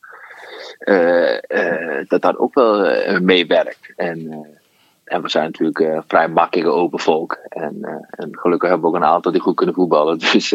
[2.09, 3.93] dat dat ook wel meewerkt.
[3.97, 4.47] En
[5.05, 7.39] en we zijn natuurlijk vrij makkelijke open volk.
[7.49, 10.19] En, en gelukkig hebben we ook een aantal die goed kunnen voetballen.
[10.33, 10.49] Dus,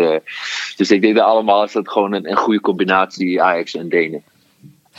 [0.76, 4.24] dus ik denk dat allemaal is dat gewoon een, een goede combinatie Ajax en Denen.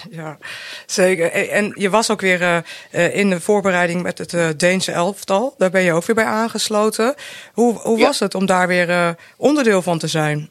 [0.21, 0.39] Ja,
[0.87, 1.33] zeker.
[1.51, 2.65] En je was ook weer
[3.13, 5.55] in de voorbereiding met het Deense elftal.
[5.59, 7.15] Daar ben je ook weer bij aangesloten.
[7.53, 10.51] Hoe, hoe was het om daar weer onderdeel van te zijn?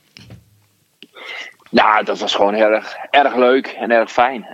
[1.71, 4.47] Nou, dat was gewoon erg, erg leuk en erg fijn.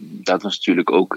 [0.00, 1.14] Dat was natuurlijk ook,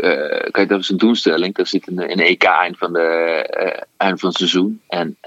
[0.51, 1.55] kijk, dat was een doelstelling.
[1.55, 4.81] Dat zit een, een EK eind van, de, eind van het seizoen.
[4.87, 5.17] En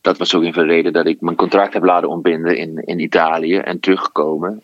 [0.00, 2.76] dat was ook een van de reden dat ik mijn contract heb laten ontbinden in,
[2.84, 4.62] in Italië en teruggekomen.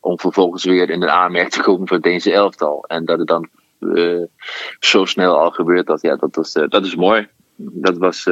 [0.00, 2.84] om vervolgens weer in de aanmerking te komen voor Deense elftal.
[2.86, 3.48] En dat het dan
[4.78, 7.28] zo snel al gebeurt, dat, ja, dat, was, dat is mooi.
[7.56, 8.24] Dat was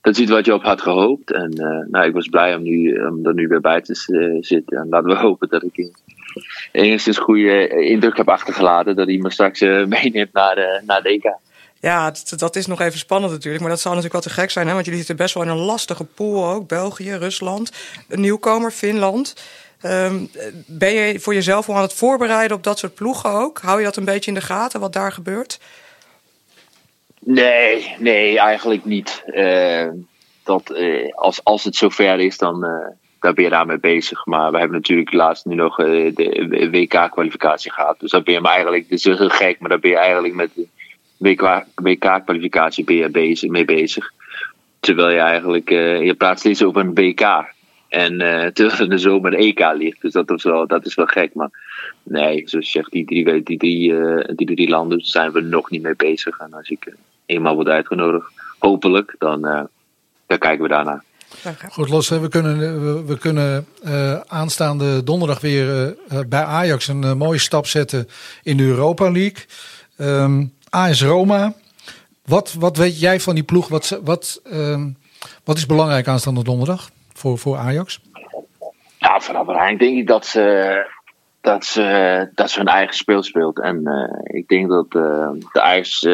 [0.00, 1.32] dat is iets wat je op had gehoopt.
[1.32, 1.50] En
[1.90, 3.94] nou, ik was blij om, nu, om er nu weer bij te
[4.40, 4.78] zitten.
[4.78, 5.90] En laten we hopen dat ik
[6.72, 8.96] enigszins goede indruk heb achtergelaten.
[8.96, 9.60] Dat hij me straks
[9.94, 11.42] meeneemt naar naar de.
[11.84, 13.62] Ja, dat, dat, is nog even spannend natuurlijk.
[13.62, 14.66] Maar dat zou natuurlijk wel te gek zijn.
[14.66, 14.72] Hè?
[14.72, 16.68] Want jullie zitten best wel in een lastige pool ook.
[16.68, 17.72] België, Rusland,
[18.08, 19.34] een nieuwkomer, Finland.
[19.82, 20.30] Um,
[20.66, 23.58] ben je voor jezelf al aan het voorbereiden op dat soort ploegen ook?
[23.58, 25.60] Hou je dat een beetje in de gaten, wat daar gebeurt?
[27.20, 29.22] Nee, nee, eigenlijk niet.
[29.26, 29.88] Uh,
[30.44, 32.70] dat, uh, als, als het zover is, dan uh,
[33.20, 34.26] daar ben je daarmee bezig.
[34.26, 38.00] Maar we hebben natuurlijk laatst nu nog de WK-kwalificatie gehad.
[38.00, 40.34] Dus daar ben je maar eigenlijk, dit is heel gek, maar daar ben je eigenlijk
[40.34, 40.50] met
[41.16, 44.12] WK-kwalificatie ben je bezig, mee bezig.
[44.80, 45.68] Terwijl je eigenlijk,
[46.04, 47.52] je praat steeds over een WK.
[47.88, 48.18] En
[48.54, 50.00] terwijl er de zomer een EK ligt.
[50.00, 51.34] Dus dat is wel, dat is wel gek.
[51.34, 51.50] Maar
[52.02, 53.94] nee, zoals je zegt, die drie, die drie,
[54.34, 56.38] die drie landen zijn we nog niet mee bezig.
[56.38, 56.92] En als ik
[57.26, 59.60] eenmaal wordt uitgenodigd, hopelijk, dan, uh,
[60.26, 61.02] dan kijken we daarna.
[61.70, 65.66] Goed, Los, we kunnen, we, we kunnen uh, aanstaande donderdag weer
[66.12, 68.08] uh, bij Ajax een mooie stap zetten
[68.42, 69.44] in de Europa League.
[69.98, 71.52] Um, AS Roma,
[72.24, 73.68] wat, wat weet jij van die ploeg?
[73.68, 74.96] Wat, wat, um,
[75.44, 78.00] wat is belangrijk aanstaande donderdag voor, voor Ajax?
[78.98, 80.86] Ja, vanaf belangrijk denk ik dat ze,
[81.40, 83.60] dat ze, dat ze hun eigen speel speelt.
[83.60, 83.82] En
[84.24, 86.06] ik denk dat de Ajax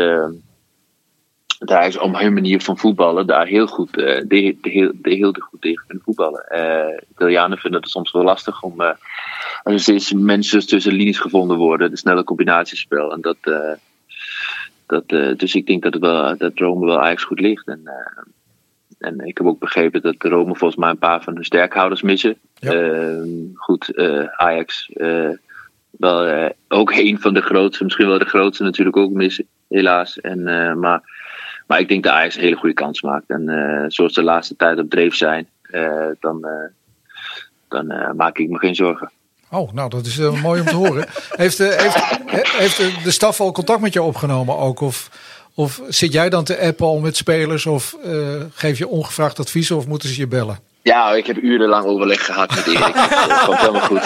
[1.59, 5.15] daar is om hun manier van voetballen daar heel goed, uh, de, de, heel, de
[5.15, 6.45] heel goed tegen kunnen voetballen.
[6.55, 8.89] Uh, Italianen vinden het soms wel lastig om, uh,
[9.63, 13.13] als er steeds mensen tussen linies gevonden worden, de snelle combinatiespel.
[13.13, 13.37] En dat,
[14.91, 17.67] dat, dus ik denk dat, het wel, dat Rome wel eigenlijk goed ligt.
[17.67, 17.81] En,
[18.99, 22.37] en ik heb ook begrepen dat Rome volgens mij een paar van hun sterkhouders missen.
[22.55, 23.25] Ja.
[23.55, 23.97] goed,
[24.37, 24.91] Ajax
[25.91, 30.21] wel ook een van de grootste, misschien wel de grootste natuurlijk ook missen, helaas.
[30.21, 30.43] En,
[30.79, 31.19] maar
[31.67, 33.31] maar ik denk dat Ajax een hele goede kans maakt.
[33.31, 35.49] En zoals de laatste tijd op dreef zijn,
[36.21, 36.47] dan,
[37.69, 39.11] dan maak ik me geen zorgen.
[39.51, 41.07] Oh, nou dat is mooi om te horen.
[41.31, 42.05] Heeft, heeft,
[42.59, 44.81] heeft de staf al contact met je opgenomen ook?
[44.81, 45.11] Of,
[45.55, 47.67] of zit jij dan te appen al met spelers?
[47.67, 47.97] Of
[48.55, 50.59] geef je ongevraagd advies of moeten ze je bellen?
[50.83, 52.95] Ja, ik heb urenlang overleg gehad met Erik.
[53.29, 54.03] dat komt helemaal goed.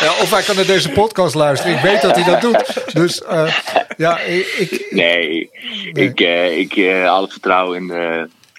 [0.00, 1.76] ja, of hij kan naar deze podcast luisteren.
[1.76, 2.94] Ik weet dat hij dat doet.
[2.94, 3.54] Dus uh,
[3.96, 4.86] ja, ik...
[4.90, 5.50] nee,
[5.92, 7.90] nee, ik, uh, ik uh, al het vertrouwen in,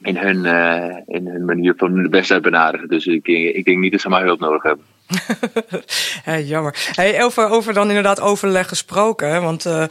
[0.02, 0.46] in, hun,
[1.08, 2.88] in hun manier van de wedstrijd benaderen.
[2.88, 4.86] Dus ik, ik denk niet dat ze maar hulp nodig hebben.
[6.24, 6.92] Hey, jammer.
[6.92, 9.42] Hey, over, over dan inderdaad overleg gesproken.
[9.42, 9.88] Want uh, uh,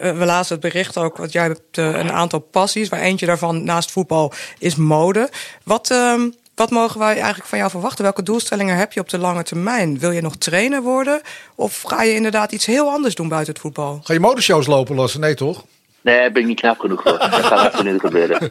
[0.00, 1.16] we lazen het bericht ook.
[1.16, 2.88] Want jij hebt uh, een aantal passies.
[2.88, 5.30] Waar eentje daarvan naast voetbal is mode.
[5.64, 8.02] Wat, ehm, wat mogen wij eigenlijk van jou verwachten?
[8.04, 9.98] Welke doelstellingen heb je op de lange termijn?
[9.98, 11.20] Wil je nog trainer worden?
[11.54, 14.00] Of ga je inderdaad iets heel anders doen buiten het voetbal?
[14.02, 15.20] Ga je modeshows lopen lossen?
[15.20, 15.64] Nee, toch?
[16.04, 17.18] Nee, daar ben ik niet knap genoeg voor.
[17.18, 18.50] Dat gaat absoluut gebeuren.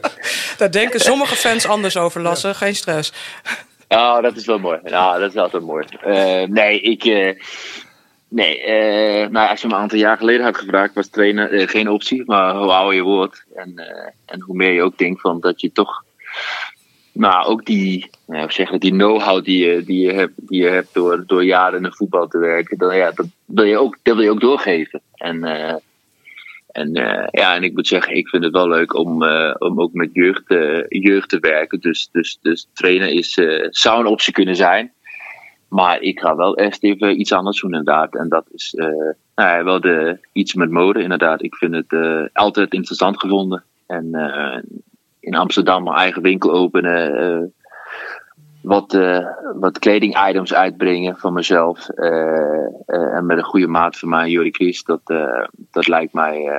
[0.56, 2.54] Daar denken sommige fans anders over, Lassen.
[2.54, 3.12] Geen stress.
[3.88, 4.78] Oh, dat is wel mooi.
[4.82, 5.84] Nou, dat is altijd mooi.
[6.06, 7.04] Uh, nee, ik.
[7.04, 7.32] Uh,
[8.28, 8.66] nee,
[9.28, 12.22] nou, als je me een aantal jaar geleden had gevraagd, was trainen geen optie.
[12.26, 13.74] Maar hoe ouder je wordt en,
[14.26, 16.04] en hoe meer je ook denkt van dat je toch.
[17.12, 20.94] Nou, ook die, nou, zeggen, die know-how die je, die, je hebt, die je hebt
[20.94, 24.14] door, door jaren in de voetbal te werken, dan, ja, dat, wil je ook, dat
[24.14, 25.00] wil je ook doorgeven.
[25.14, 25.44] En
[26.74, 29.80] en uh, ja, en ik moet zeggen, ik vind het wel leuk om, uh, om
[29.80, 31.80] ook met jeugd, uh, jeugd te werken.
[31.80, 34.92] Dus, dus, dus trainen is, zou een optie kunnen zijn.
[35.68, 38.14] Maar ik ga wel echt even iets anders doen, inderdaad.
[38.14, 38.74] En dat is
[39.34, 41.42] nou, wel de, iets met mode, inderdaad.
[41.42, 41.92] Ik vind het
[42.32, 43.64] altijd interessant gevonden.
[43.86, 44.10] En
[45.20, 47.52] in Amsterdam mijn eigen winkel openen
[48.64, 51.88] wat, uh, wat kledingitems uitbrengen van mezelf.
[51.94, 52.08] Uh,
[52.86, 54.82] uh, en met een goede maat van mij, Jori Chris.
[54.82, 55.00] Dat,
[55.70, 56.50] dat, lijkt mij,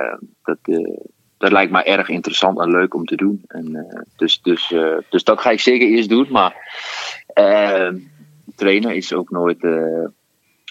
[0.42, 0.58] dat,
[1.38, 3.42] dat lijkt mij erg interessant en leuk om te doen.
[3.46, 4.74] En, dus, dus,
[5.10, 6.26] dus dat ga ik zeker eerst doen.
[6.30, 6.54] Maar
[8.54, 9.60] trainen is ook nooit.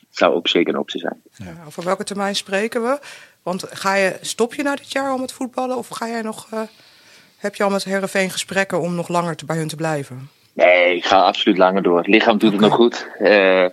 [0.10, 1.22] zou ook zeker een optie zijn.
[1.32, 3.00] Ja, over welke termijn spreken we?
[3.44, 5.78] Want ga je, stop je na dit jaar al met voetballen?
[5.78, 6.50] Of ga jij nog,
[7.38, 10.30] heb je al met Herenveen gesprekken om nog langer te, bij hun te blijven?
[10.56, 11.98] Nee, ik ga absoluut langer door.
[11.98, 13.10] Het lichaam doet het nog goed.
[13.20, 13.66] Uh,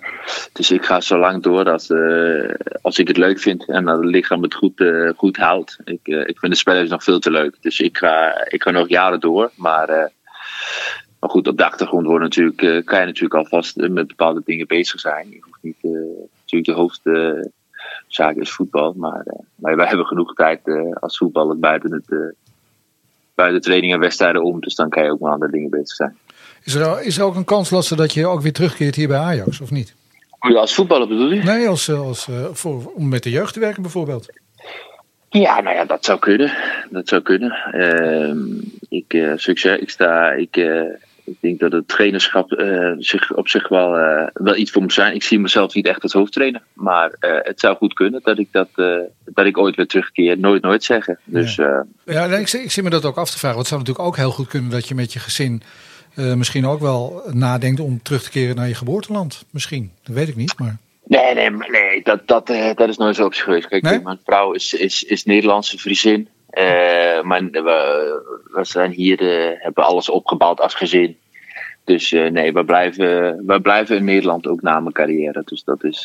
[0.52, 3.96] dus ik ga zo lang door als, uh, als ik het leuk vind en dat
[3.96, 5.78] het lichaam het goed, uh, goed houdt.
[5.84, 7.56] Ik, ik vind de spelers nog veel te leuk.
[7.60, 9.50] Dus ik ga, ik ga nog jaren door.
[9.54, 10.10] Maar,
[11.20, 15.00] maar goed, op de achtergrond wordt natuurlijk, kan je natuurlijk alvast met bepaalde dingen bezig
[15.00, 15.30] zijn.
[15.30, 15.82] Je hoeft niet,
[16.40, 18.92] natuurlijk de hoofdzaak is voetbal.
[18.96, 20.60] Maar, maar wij hebben genoeg tijd
[21.00, 22.34] als voetballer buiten, het,
[23.34, 24.60] buiten training en wedstrijden om.
[24.60, 26.16] Dus dan kan je ook met andere dingen bezig zijn.
[26.64, 29.18] Is er, is er ook een kans, Lasse, dat je ook weer terugkeert hier bij
[29.18, 29.94] Ajax, of niet?
[30.38, 31.42] Als voetballer bedoel je?
[31.42, 34.28] Nee, als, als, uh, voor, om met de jeugd te werken bijvoorbeeld.
[35.28, 36.52] Ja, nou ja, dat zou kunnen.
[36.90, 37.56] Dat zou kunnen.
[37.74, 40.82] Uh, ik, uh, succes, ik, sta, ik, uh,
[41.24, 42.62] ik denk dat het trainerschap
[42.98, 43.90] zich op zich wel,
[44.32, 45.14] wel iets voor moet zijn.
[45.14, 46.62] Ik zie mezelf niet echt als hoofdtrainer.
[46.72, 48.68] Maar het zou goed kunnen dat ik, dat,
[49.24, 50.38] dat ik ooit weer terugkeer.
[50.38, 51.18] Nooit, nooit zeggen.
[51.24, 53.56] Dus, ja, ja nee, ik, ik zie me dat ook af te vragen.
[53.56, 55.62] Want het zou natuurlijk ook heel goed kunnen dat je met je gezin
[56.14, 59.44] uh, misschien ook wel nadenkt om terug te keren naar je geboorteland.
[59.50, 60.58] Misschien, dat weet ik niet.
[60.58, 60.76] Maar...
[61.04, 63.68] Nee, nee, nee dat, dat, uh, dat is nooit zo op zich geweest.
[63.68, 64.00] Kijk, nee?
[64.00, 66.28] mijn vrouw is, is, is Nederlandse Friesin.
[66.50, 69.18] Uh, maar we, we zijn hier,
[69.58, 71.16] hebben alles opgebouwd als gezin.
[71.84, 75.42] Dus nee, we blijven, we blijven in Nederland ook na mijn carrière.
[75.44, 76.04] Dus dat is.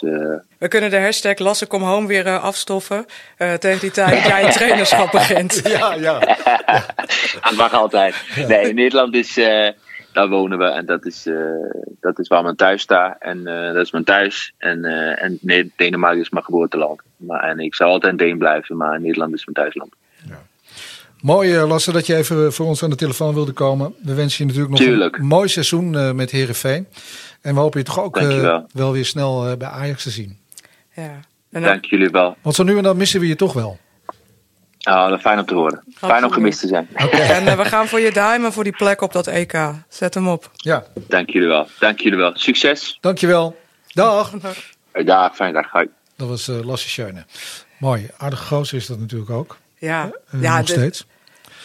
[0.57, 3.05] We kunnen de hashtag Lasse Kom Home weer afstoffen.
[3.37, 5.61] tegen die tijd dat jij een trainerschap begint.
[5.77, 6.19] ja, ja.
[7.43, 8.15] dat mag altijd.
[8.47, 9.37] Nee, Nederland is
[10.17, 11.35] daar wonen we en dat is, uh,
[11.99, 13.15] dat is waar mijn thuis staat.
[13.19, 14.53] En uh, dat is mijn thuis.
[14.57, 15.39] En, uh, en
[15.75, 17.01] Denemarken is mijn geboorteland.
[17.17, 19.93] Maar, en ik zal altijd een Deen blijven, maar Nederland is mijn thuisland.
[20.27, 20.41] Ja.
[21.21, 23.95] Mooi, Lasse, dat je even voor ons aan de telefoon wilde komen.
[24.03, 25.17] We wensen je natuurlijk nog Tuurlijk.
[25.17, 26.87] een mooi seizoen met Herenveen.
[27.41, 28.19] En we hopen je toch ook
[28.73, 30.37] wel weer snel bij Ajax te zien.
[30.95, 31.19] Ja.
[31.49, 32.35] Dank jullie wel.
[32.41, 33.77] Want zo nu en dan missen we je toch wel.
[34.87, 35.83] Oh, dat fijn om te horen.
[35.95, 36.87] Fijn om gemist te zijn.
[37.11, 39.57] En uh, we gaan voor je duimen voor die plek op dat EK.
[39.87, 40.51] Zet hem op.
[40.55, 40.83] Ja.
[41.07, 41.67] Dank jullie wel.
[41.79, 42.31] Dank jullie wel.
[42.33, 42.97] Succes.
[43.01, 43.57] Dank je wel.
[43.87, 44.31] Dag.
[44.91, 45.71] Dag, fijne dag.
[45.71, 45.87] Hoi.
[46.15, 47.25] Dat was uh, Lasse Schöne.
[47.79, 48.09] Mooi.
[48.17, 49.57] Aardige gozer is dat natuurlijk ook.
[49.77, 50.11] Ja.
[50.35, 51.05] Uh, ja nog steeds.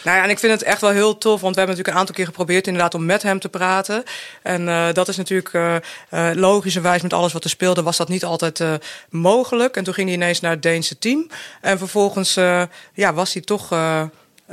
[0.03, 1.99] Nou ja, en ik vind het echt wel heel tof, want we hebben natuurlijk een
[1.99, 4.03] aantal keer geprobeerd inderdaad om met hem te praten.
[4.41, 5.75] En uh, dat is natuurlijk uh,
[6.11, 8.63] uh, logischerwijs met alles wat er speelde, was dat niet altijd
[9.09, 9.77] mogelijk.
[9.77, 11.27] En toen ging hij ineens naar het Deense team.
[11.61, 12.33] En vervolgens
[12.93, 13.69] ja, was hij toch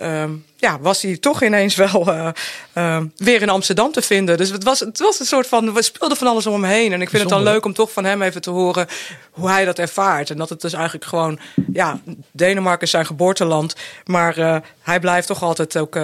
[0.02, 2.28] um, ja, was hij toch ineens wel uh,
[2.74, 4.36] uh, weer in Amsterdam te vinden.
[4.36, 6.92] Dus het was, het was een soort van, we speelden van alles om hem heen.
[6.92, 8.86] En ik vind het dan leuk om toch van hem even te horen
[9.30, 10.30] hoe hij dat ervaart.
[10.30, 11.38] En dat het dus eigenlijk gewoon,
[11.72, 13.74] ja, Denemarken is zijn geboorteland.
[14.04, 15.98] Maar uh, hij blijft toch altijd ook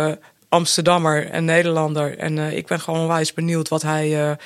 [0.48, 2.18] Amsterdammer en Nederlander.
[2.18, 4.36] En ik ben gewoon onwijs benieuwd wat hij,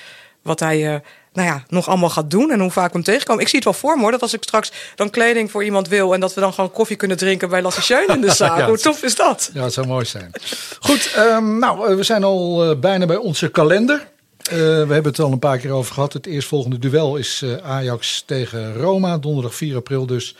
[0.42, 1.02] wat hij
[1.32, 3.42] nou ja, nog allemaal gaat doen en hoe vaak we hem tegenkomen.
[3.42, 5.88] Ik zie het wel voor me hoor, dat als ik straks dan kleding voor iemand
[5.88, 6.14] wil...
[6.14, 8.66] en dat we dan gewoon koffie kunnen drinken bij Lasse in de zaak.
[8.66, 9.50] hoe tof is dat?
[9.54, 10.32] Ja, het zou mooi zijn.
[10.80, 14.08] Goed, um, nou, we zijn al uh, bijna bij onze kalender.
[14.52, 16.12] Uh, we hebben het al een paar keer over gehad.
[16.12, 20.36] Het eerstvolgende duel is uh, Ajax tegen Roma, donderdag 4 april dus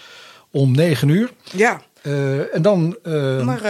[0.51, 1.31] om 9 uur.
[1.53, 1.81] Ja.
[2.53, 2.97] en dan...
[3.45, 3.61] maar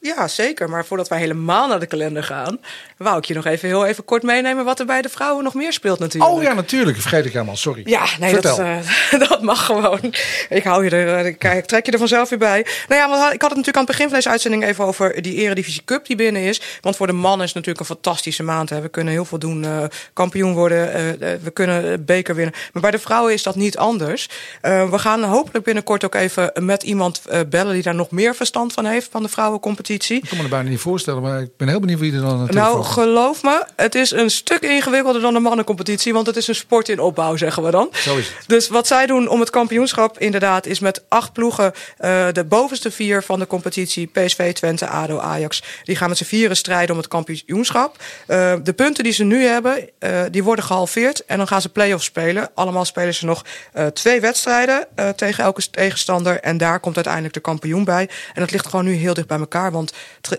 [0.00, 0.70] ja, zeker.
[0.70, 2.58] Maar voordat wij helemaal naar de kalender gaan,
[2.96, 5.54] wou ik je nog even heel even kort meenemen wat er bij de vrouwen nog
[5.54, 6.32] meer speelt natuurlijk.
[6.32, 7.00] Oh ja, natuurlijk.
[7.00, 7.56] Vergeet ik helemaal.
[7.56, 7.82] Sorry.
[7.84, 8.78] Ja, nee, dat, uh,
[9.28, 10.14] dat, mag gewoon.
[10.48, 12.66] Ik hou je er, eh, ik trek je er vanzelf weer bij.
[12.88, 15.34] Nou ja, ik had het natuurlijk aan het begin van deze uitzending even over die
[15.34, 16.60] Eredivisie Cup die binnen is.
[16.80, 18.70] Want voor de mannen is het natuurlijk een fantastische maand.
[18.70, 18.80] Hè.
[18.80, 22.54] We kunnen heel veel doen, uh, kampioen worden, uh, we kunnen beker winnen.
[22.72, 24.28] Maar bij de vrouwen is dat niet anders.
[24.60, 28.84] we gaan hopelijk binnenkort ook even met iemand bellen die daar nog meer verstand van
[28.84, 31.80] heeft van de vrouwencompetitie Ik kan me er bijna niet voorstellen, maar ik ben heel
[31.80, 35.40] benieuwd wie er dan naartoe Nou, geloof me, het is een stuk ingewikkelder dan de
[35.40, 37.88] mannencompetitie, want het is een sport in opbouw, zeggen we dan.
[37.92, 38.36] Zo is het.
[38.46, 42.90] Dus wat zij doen om het kampioenschap inderdaad is met acht ploegen uh, de bovenste
[42.90, 46.96] vier van de competitie, PSV, Twente, ADO, Ajax, die gaan met z'n vieren strijden om
[46.96, 47.96] het kampioenschap.
[48.28, 51.68] Uh, de punten die ze nu hebben, uh, die worden gehalveerd en dan gaan ze
[51.68, 52.50] play-offs spelen.
[52.54, 53.44] Allemaal spelen ze nog
[53.92, 54.86] twee wedstrijden
[55.16, 58.08] tegen elke tegenstander en daar komt uiteindelijk de kampioen bij.
[58.34, 59.72] En dat ligt gewoon nu heel dicht bij elkaar.
[59.78, 59.92] Want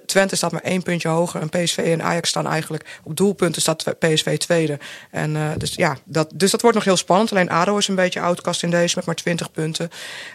[0.05, 1.41] Twente staat maar één puntje hoger.
[1.41, 4.79] En PSV en Ajax staan eigenlijk op doelpunten staat PSV tweede.
[5.11, 7.31] En uh, dus ja, dat, dus dat wordt nog heel spannend.
[7.31, 9.89] Alleen ADO is een beetje outcast in deze met maar 20 punten.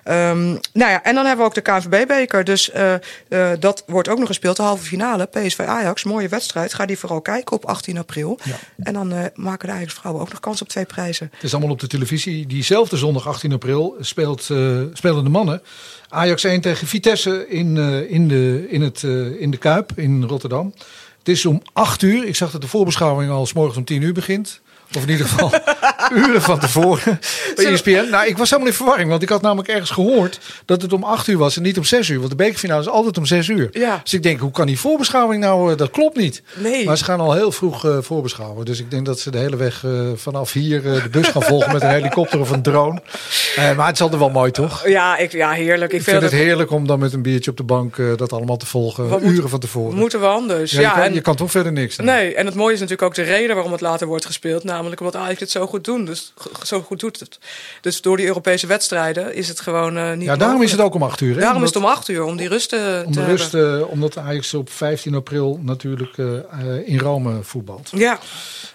[0.05, 2.45] Um, nou ja, en dan hebben we ook de KNVB-beker.
[2.45, 2.95] Dus uh,
[3.29, 4.57] uh, dat wordt ook nog gespeeld.
[4.57, 6.05] De halve finale, PSV Ajax.
[6.05, 6.75] Mooie wedstrijd.
[6.75, 8.39] Ga die vooral kijken op 18 april.
[8.43, 8.57] Ja.
[8.79, 11.31] En dan maken de Ajax-vrouwen ook nog kans op twee prijzen.
[11.33, 12.47] Het is allemaal op de televisie.
[12.47, 14.43] Diezelfde zondag 18 april speelt,
[14.93, 15.63] spelen de mannen
[16.15, 20.25] Ajax 1 tegen Vitesse in, uh, in, de, in, het, uh, in de Kuip in
[20.25, 20.75] Rotterdam.
[21.19, 22.25] Het is om 8 uur.
[22.25, 24.61] Ik zag dat de voorbeschouwing al s morgens om 10 uur begint.
[24.97, 25.53] Of in ieder geval
[26.25, 27.21] uren van tevoren
[27.55, 28.07] bij ESPN.
[28.11, 29.11] Nou, ik was helemaal in verwarring.
[29.11, 31.85] Want ik had namelijk ergens gehoord dat het om 8 uur was en niet om
[31.85, 32.19] 6 uur.
[32.19, 33.69] Want de bekerfinale is altijd om 6 uur.
[33.73, 34.01] Ja.
[34.03, 35.71] Dus ik denk, hoe kan die voorbeschouwing nou...
[35.71, 36.43] Uh, dat klopt niet.
[36.55, 36.85] Nee.
[36.85, 38.65] Maar ze gaan al heel vroeg uh, voorbeschouwen.
[38.65, 41.73] Dus ik denk dat ze de hele weg uh, vanaf hier de bus gaan volgen
[41.73, 43.01] met een helikopter of een drone.
[43.57, 44.89] maar het is altijd wel mooi, toch?
[44.89, 45.93] Ja, ik, ja heerlijk.
[45.93, 48.57] Ik, ik vind, het heerlijk om dan met een biertje op de bank dat allemaal
[48.57, 49.09] te volgen.
[49.09, 49.99] Wat uren moet, van tevoren.
[49.99, 50.73] Moeten we anders.
[50.73, 51.97] Ja, ja je, kan, en, je kan toch verder niks.
[51.97, 52.07] Dan.
[52.07, 54.65] Nee, en het mooie is natuurlijk ook de reden waarom het later wordt gespeeld.
[54.65, 56.05] Namelijk omdat Ajax het zo goed doen.
[56.05, 56.33] Dus
[56.63, 57.39] zo goed doet het.
[57.81, 60.25] Dus door die Europese wedstrijden is het gewoon uh, niet.
[60.25, 61.35] Ja, daarom is het ook om acht uur.
[61.35, 61.41] Hè?
[61.41, 63.91] Daarom omdat, is het om acht uur, om die rust te om de rust, uh,
[63.91, 66.39] omdat Ajax op 15 april natuurlijk uh,
[66.85, 67.91] in Rome voetbalt.
[67.95, 68.19] Ja.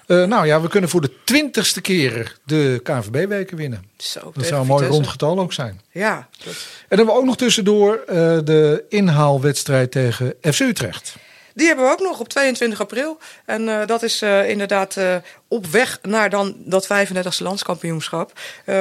[0.08, 3.84] nou ja, we kunnen voor de twintigste keer de KNVB-weken winnen.
[3.98, 5.82] Zo, dat zou een mooi rond getal ook zijn.
[5.92, 6.28] Ja.
[6.44, 6.54] Dat...
[6.54, 6.58] En
[6.88, 8.04] dan hebben we ook nog tussendoor
[8.44, 11.16] de inhaalwedstrijd tegen FC Utrecht.
[11.60, 13.18] Die hebben we ook nog op 22 april.
[13.46, 15.16] En uh, dat is uh, inderdaad uh,
[15.48, 18.32] op weg naar dan dat 35e landskampioenschap.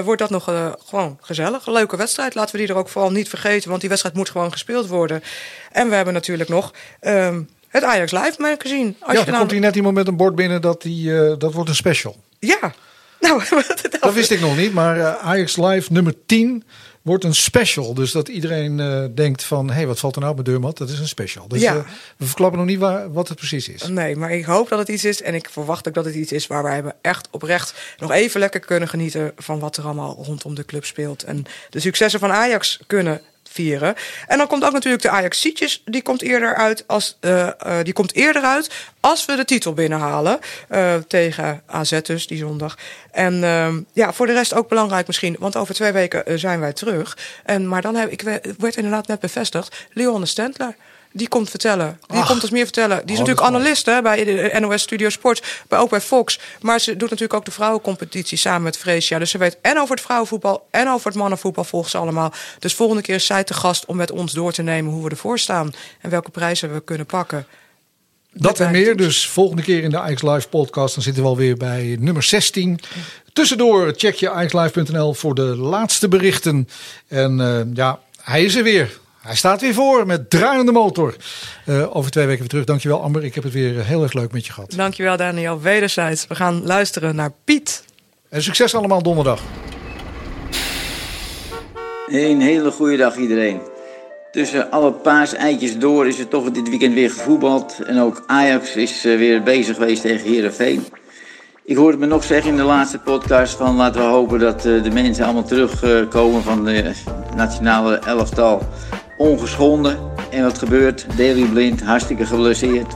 [0.04, 1.66] wordt dat nog gewoon gezellig.
[1.66, 2.34] Een leuke wedstrijd.
[2.34, 3.68] Laten we die er ook vooral niet vergeten.
[3.68, 5.22] Want die wedstrijd moet gewoon gespeeld worden.
[5.72, 6.72] En we hebben natuurlijk nog...
[7.00, 8.94] Um, het Ajax Live magazine.
[9.00, 9.38] Als ja, dan nou...
[9.38, 12.16] komt hier net iemand met een bord binnen dat, die, dat wordt een special.
[12.38, 12.58] Ja,
[13.20, 13.42] nou,
[14.00, 16.64] dat wist ik nog niet, maar Ajax Live nummer 10
[17.02, 17.94] wordt een special.
[17.94, 20.78] Dus dat iedereen uh, denkt van, hé, hey, wat valt er nou op mijn deurmat?
[20.78, 21.48] Dat is een special.
[21.48, 21.74] Dus ja.
[21.74, 21.80] uh,
[22.16, 23.86] we verklappen nog niet waar, wat het precies is.
[23.86, 25.22] Nee, maar ik hoop dat het iets is.
[25.22, 28.60] En ik verwacht ook dat het iets is waar wij echt oprecht nog even lekker
[28.60, 31.22] kunnen genieten van wat er allemaal rondom de club speelt.
[31.22, 33.20] En de successen van Ajax kunnen
[34.26, 35.82] En dan komt ook natuurlijk de Ajaxietjes.
[35.84, 39.72] Die komt eerder uit als uh, uh, die komt eerder uit als we de titel
[39.72, 40.38] binnenhalen
[40.70, 42.76] uh, tegen AZ dus die zondag.
[43.10, 43.34] En
[43.92, 47.18] ja, voor de rest ook belangrijk misschien, want over twee weken zijn wij terug.
[47.44, 48.22] En maar dan heb ik
[48.58, 50.74] werd inderdaad net bevestigd, Leon Stentler
[51.18, 52.00] die komt vertellen.
[52.06, 52.96] Die Ach, komt ons meer vertellen.
[52.96, 56.38] Die is oh, natuurlijk analist hè, bij de NOS Studio Sports, bij, ook bij Fox.
[56.60, 59.18] Maar ze doet natuurlijk ook de vrouwencompetitie samen met Freesia.
[59.18, 62.32] Dus ze weet en over het vrouwenvoetbal en over het mannenvoetbal volgt ze allemaal.
[62.58, 65.10] Dus volgende keer is zij te gast om met ons door te nemen hoe we
[65.10, 65.74] ervoor staan.
[66.00, 67.46] En welke prijzen we kunnen pakken.
[68.32, 70.94] Dat en meer dus volgende keer in de Ajax Live podcast.
[70.94, 72.80] Dan zitten we alweer bij nummer 16.
[73.32, 76.68] Tussendoor check je ajaxlive.nl voor de laatste berichten.
[77.08, 78.98] En uh, ja, hij is er weer.
[79.28, 81.16] Hij staat weer voor met draaiende motor.
[81.66, 82.64] Uh, over twee weken weer terug.
[82.64, 83.24] Dankjewel Amber.
[83.24, 84.72] Ik heb het weer heel erg leuk met je gehad.
[84.76, 85.60] Dankjewel Daniel.
[85.60, 86.26] Wederzijds.
[86.26, 87.84] We gaan luisteren naar Piet.
[88.28, 89.40] En succes allemaal donderdag.
[92.06, 93.60] Een hele goede dag iedereen.
[94.30, 97.78] Tussen alle paaseitjes door is er toch dit weekend weer gevoetbald.
[97.86, 100.86] En ook Ajax is weer bezig geweest tegen Herenveen.
[101.64, 104.90] Ik hoorde me nog zeggen in de laatste podcast van laten we hopen dat de
[104.92, 106.92] mensen allemaal terugkomen van de
[107.36, 108.62] nationale elftal
[109.18, 109.98] ongeschonden.
[110.30, 111.06] En wat gebeurt?
[111.16, 112.92] Daley Blind hartstikke geblesseerd.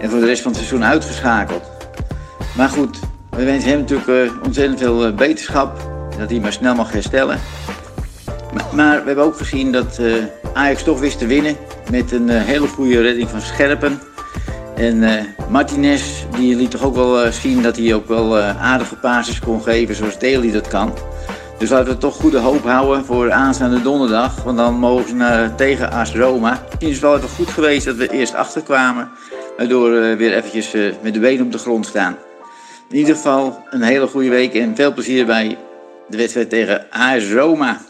[0.00, 1.62] En voor de rest van het seizoen uitgeschakeld.
[2.56, 2.98] Maar goed,
[3.30, 5.92] we wensen hem natuurlijk ontzettend veel beterschap.
[6.18, 7.38] Dat hij maar snel mag herstellen.
[8.72, 10.14] Maar we hebben ook gezien dat uh,
[10.52, 11.56] Ajax toch wist te winnen.
[11.90, 14.00] Met een hele goede redding van Scherpen.
[14.74, 19.62] En Martinez die liet toch ook wel zien dat hij ook wel aardige passes kon
[19.62, 20.92] geven zoals Daly dat kan.
[21.64, 24.42] Dus laten we toch goede hoop houden voor aanstaande donderdag.
[24.42, 26.62] Want dan mogen ze tegen AS Roma.
[26.70, 29.10] Het is wel even goed geweest dat we eerst achterkwamen.
[29.56, 32.16] Waardoor we weer eventjes met de benen op de grond staan.
[32.88, 35.58] In ieder geval een hele goede week en veel plezier bij
[36.08, 37.80] de wedstrijd tegen AS Roma.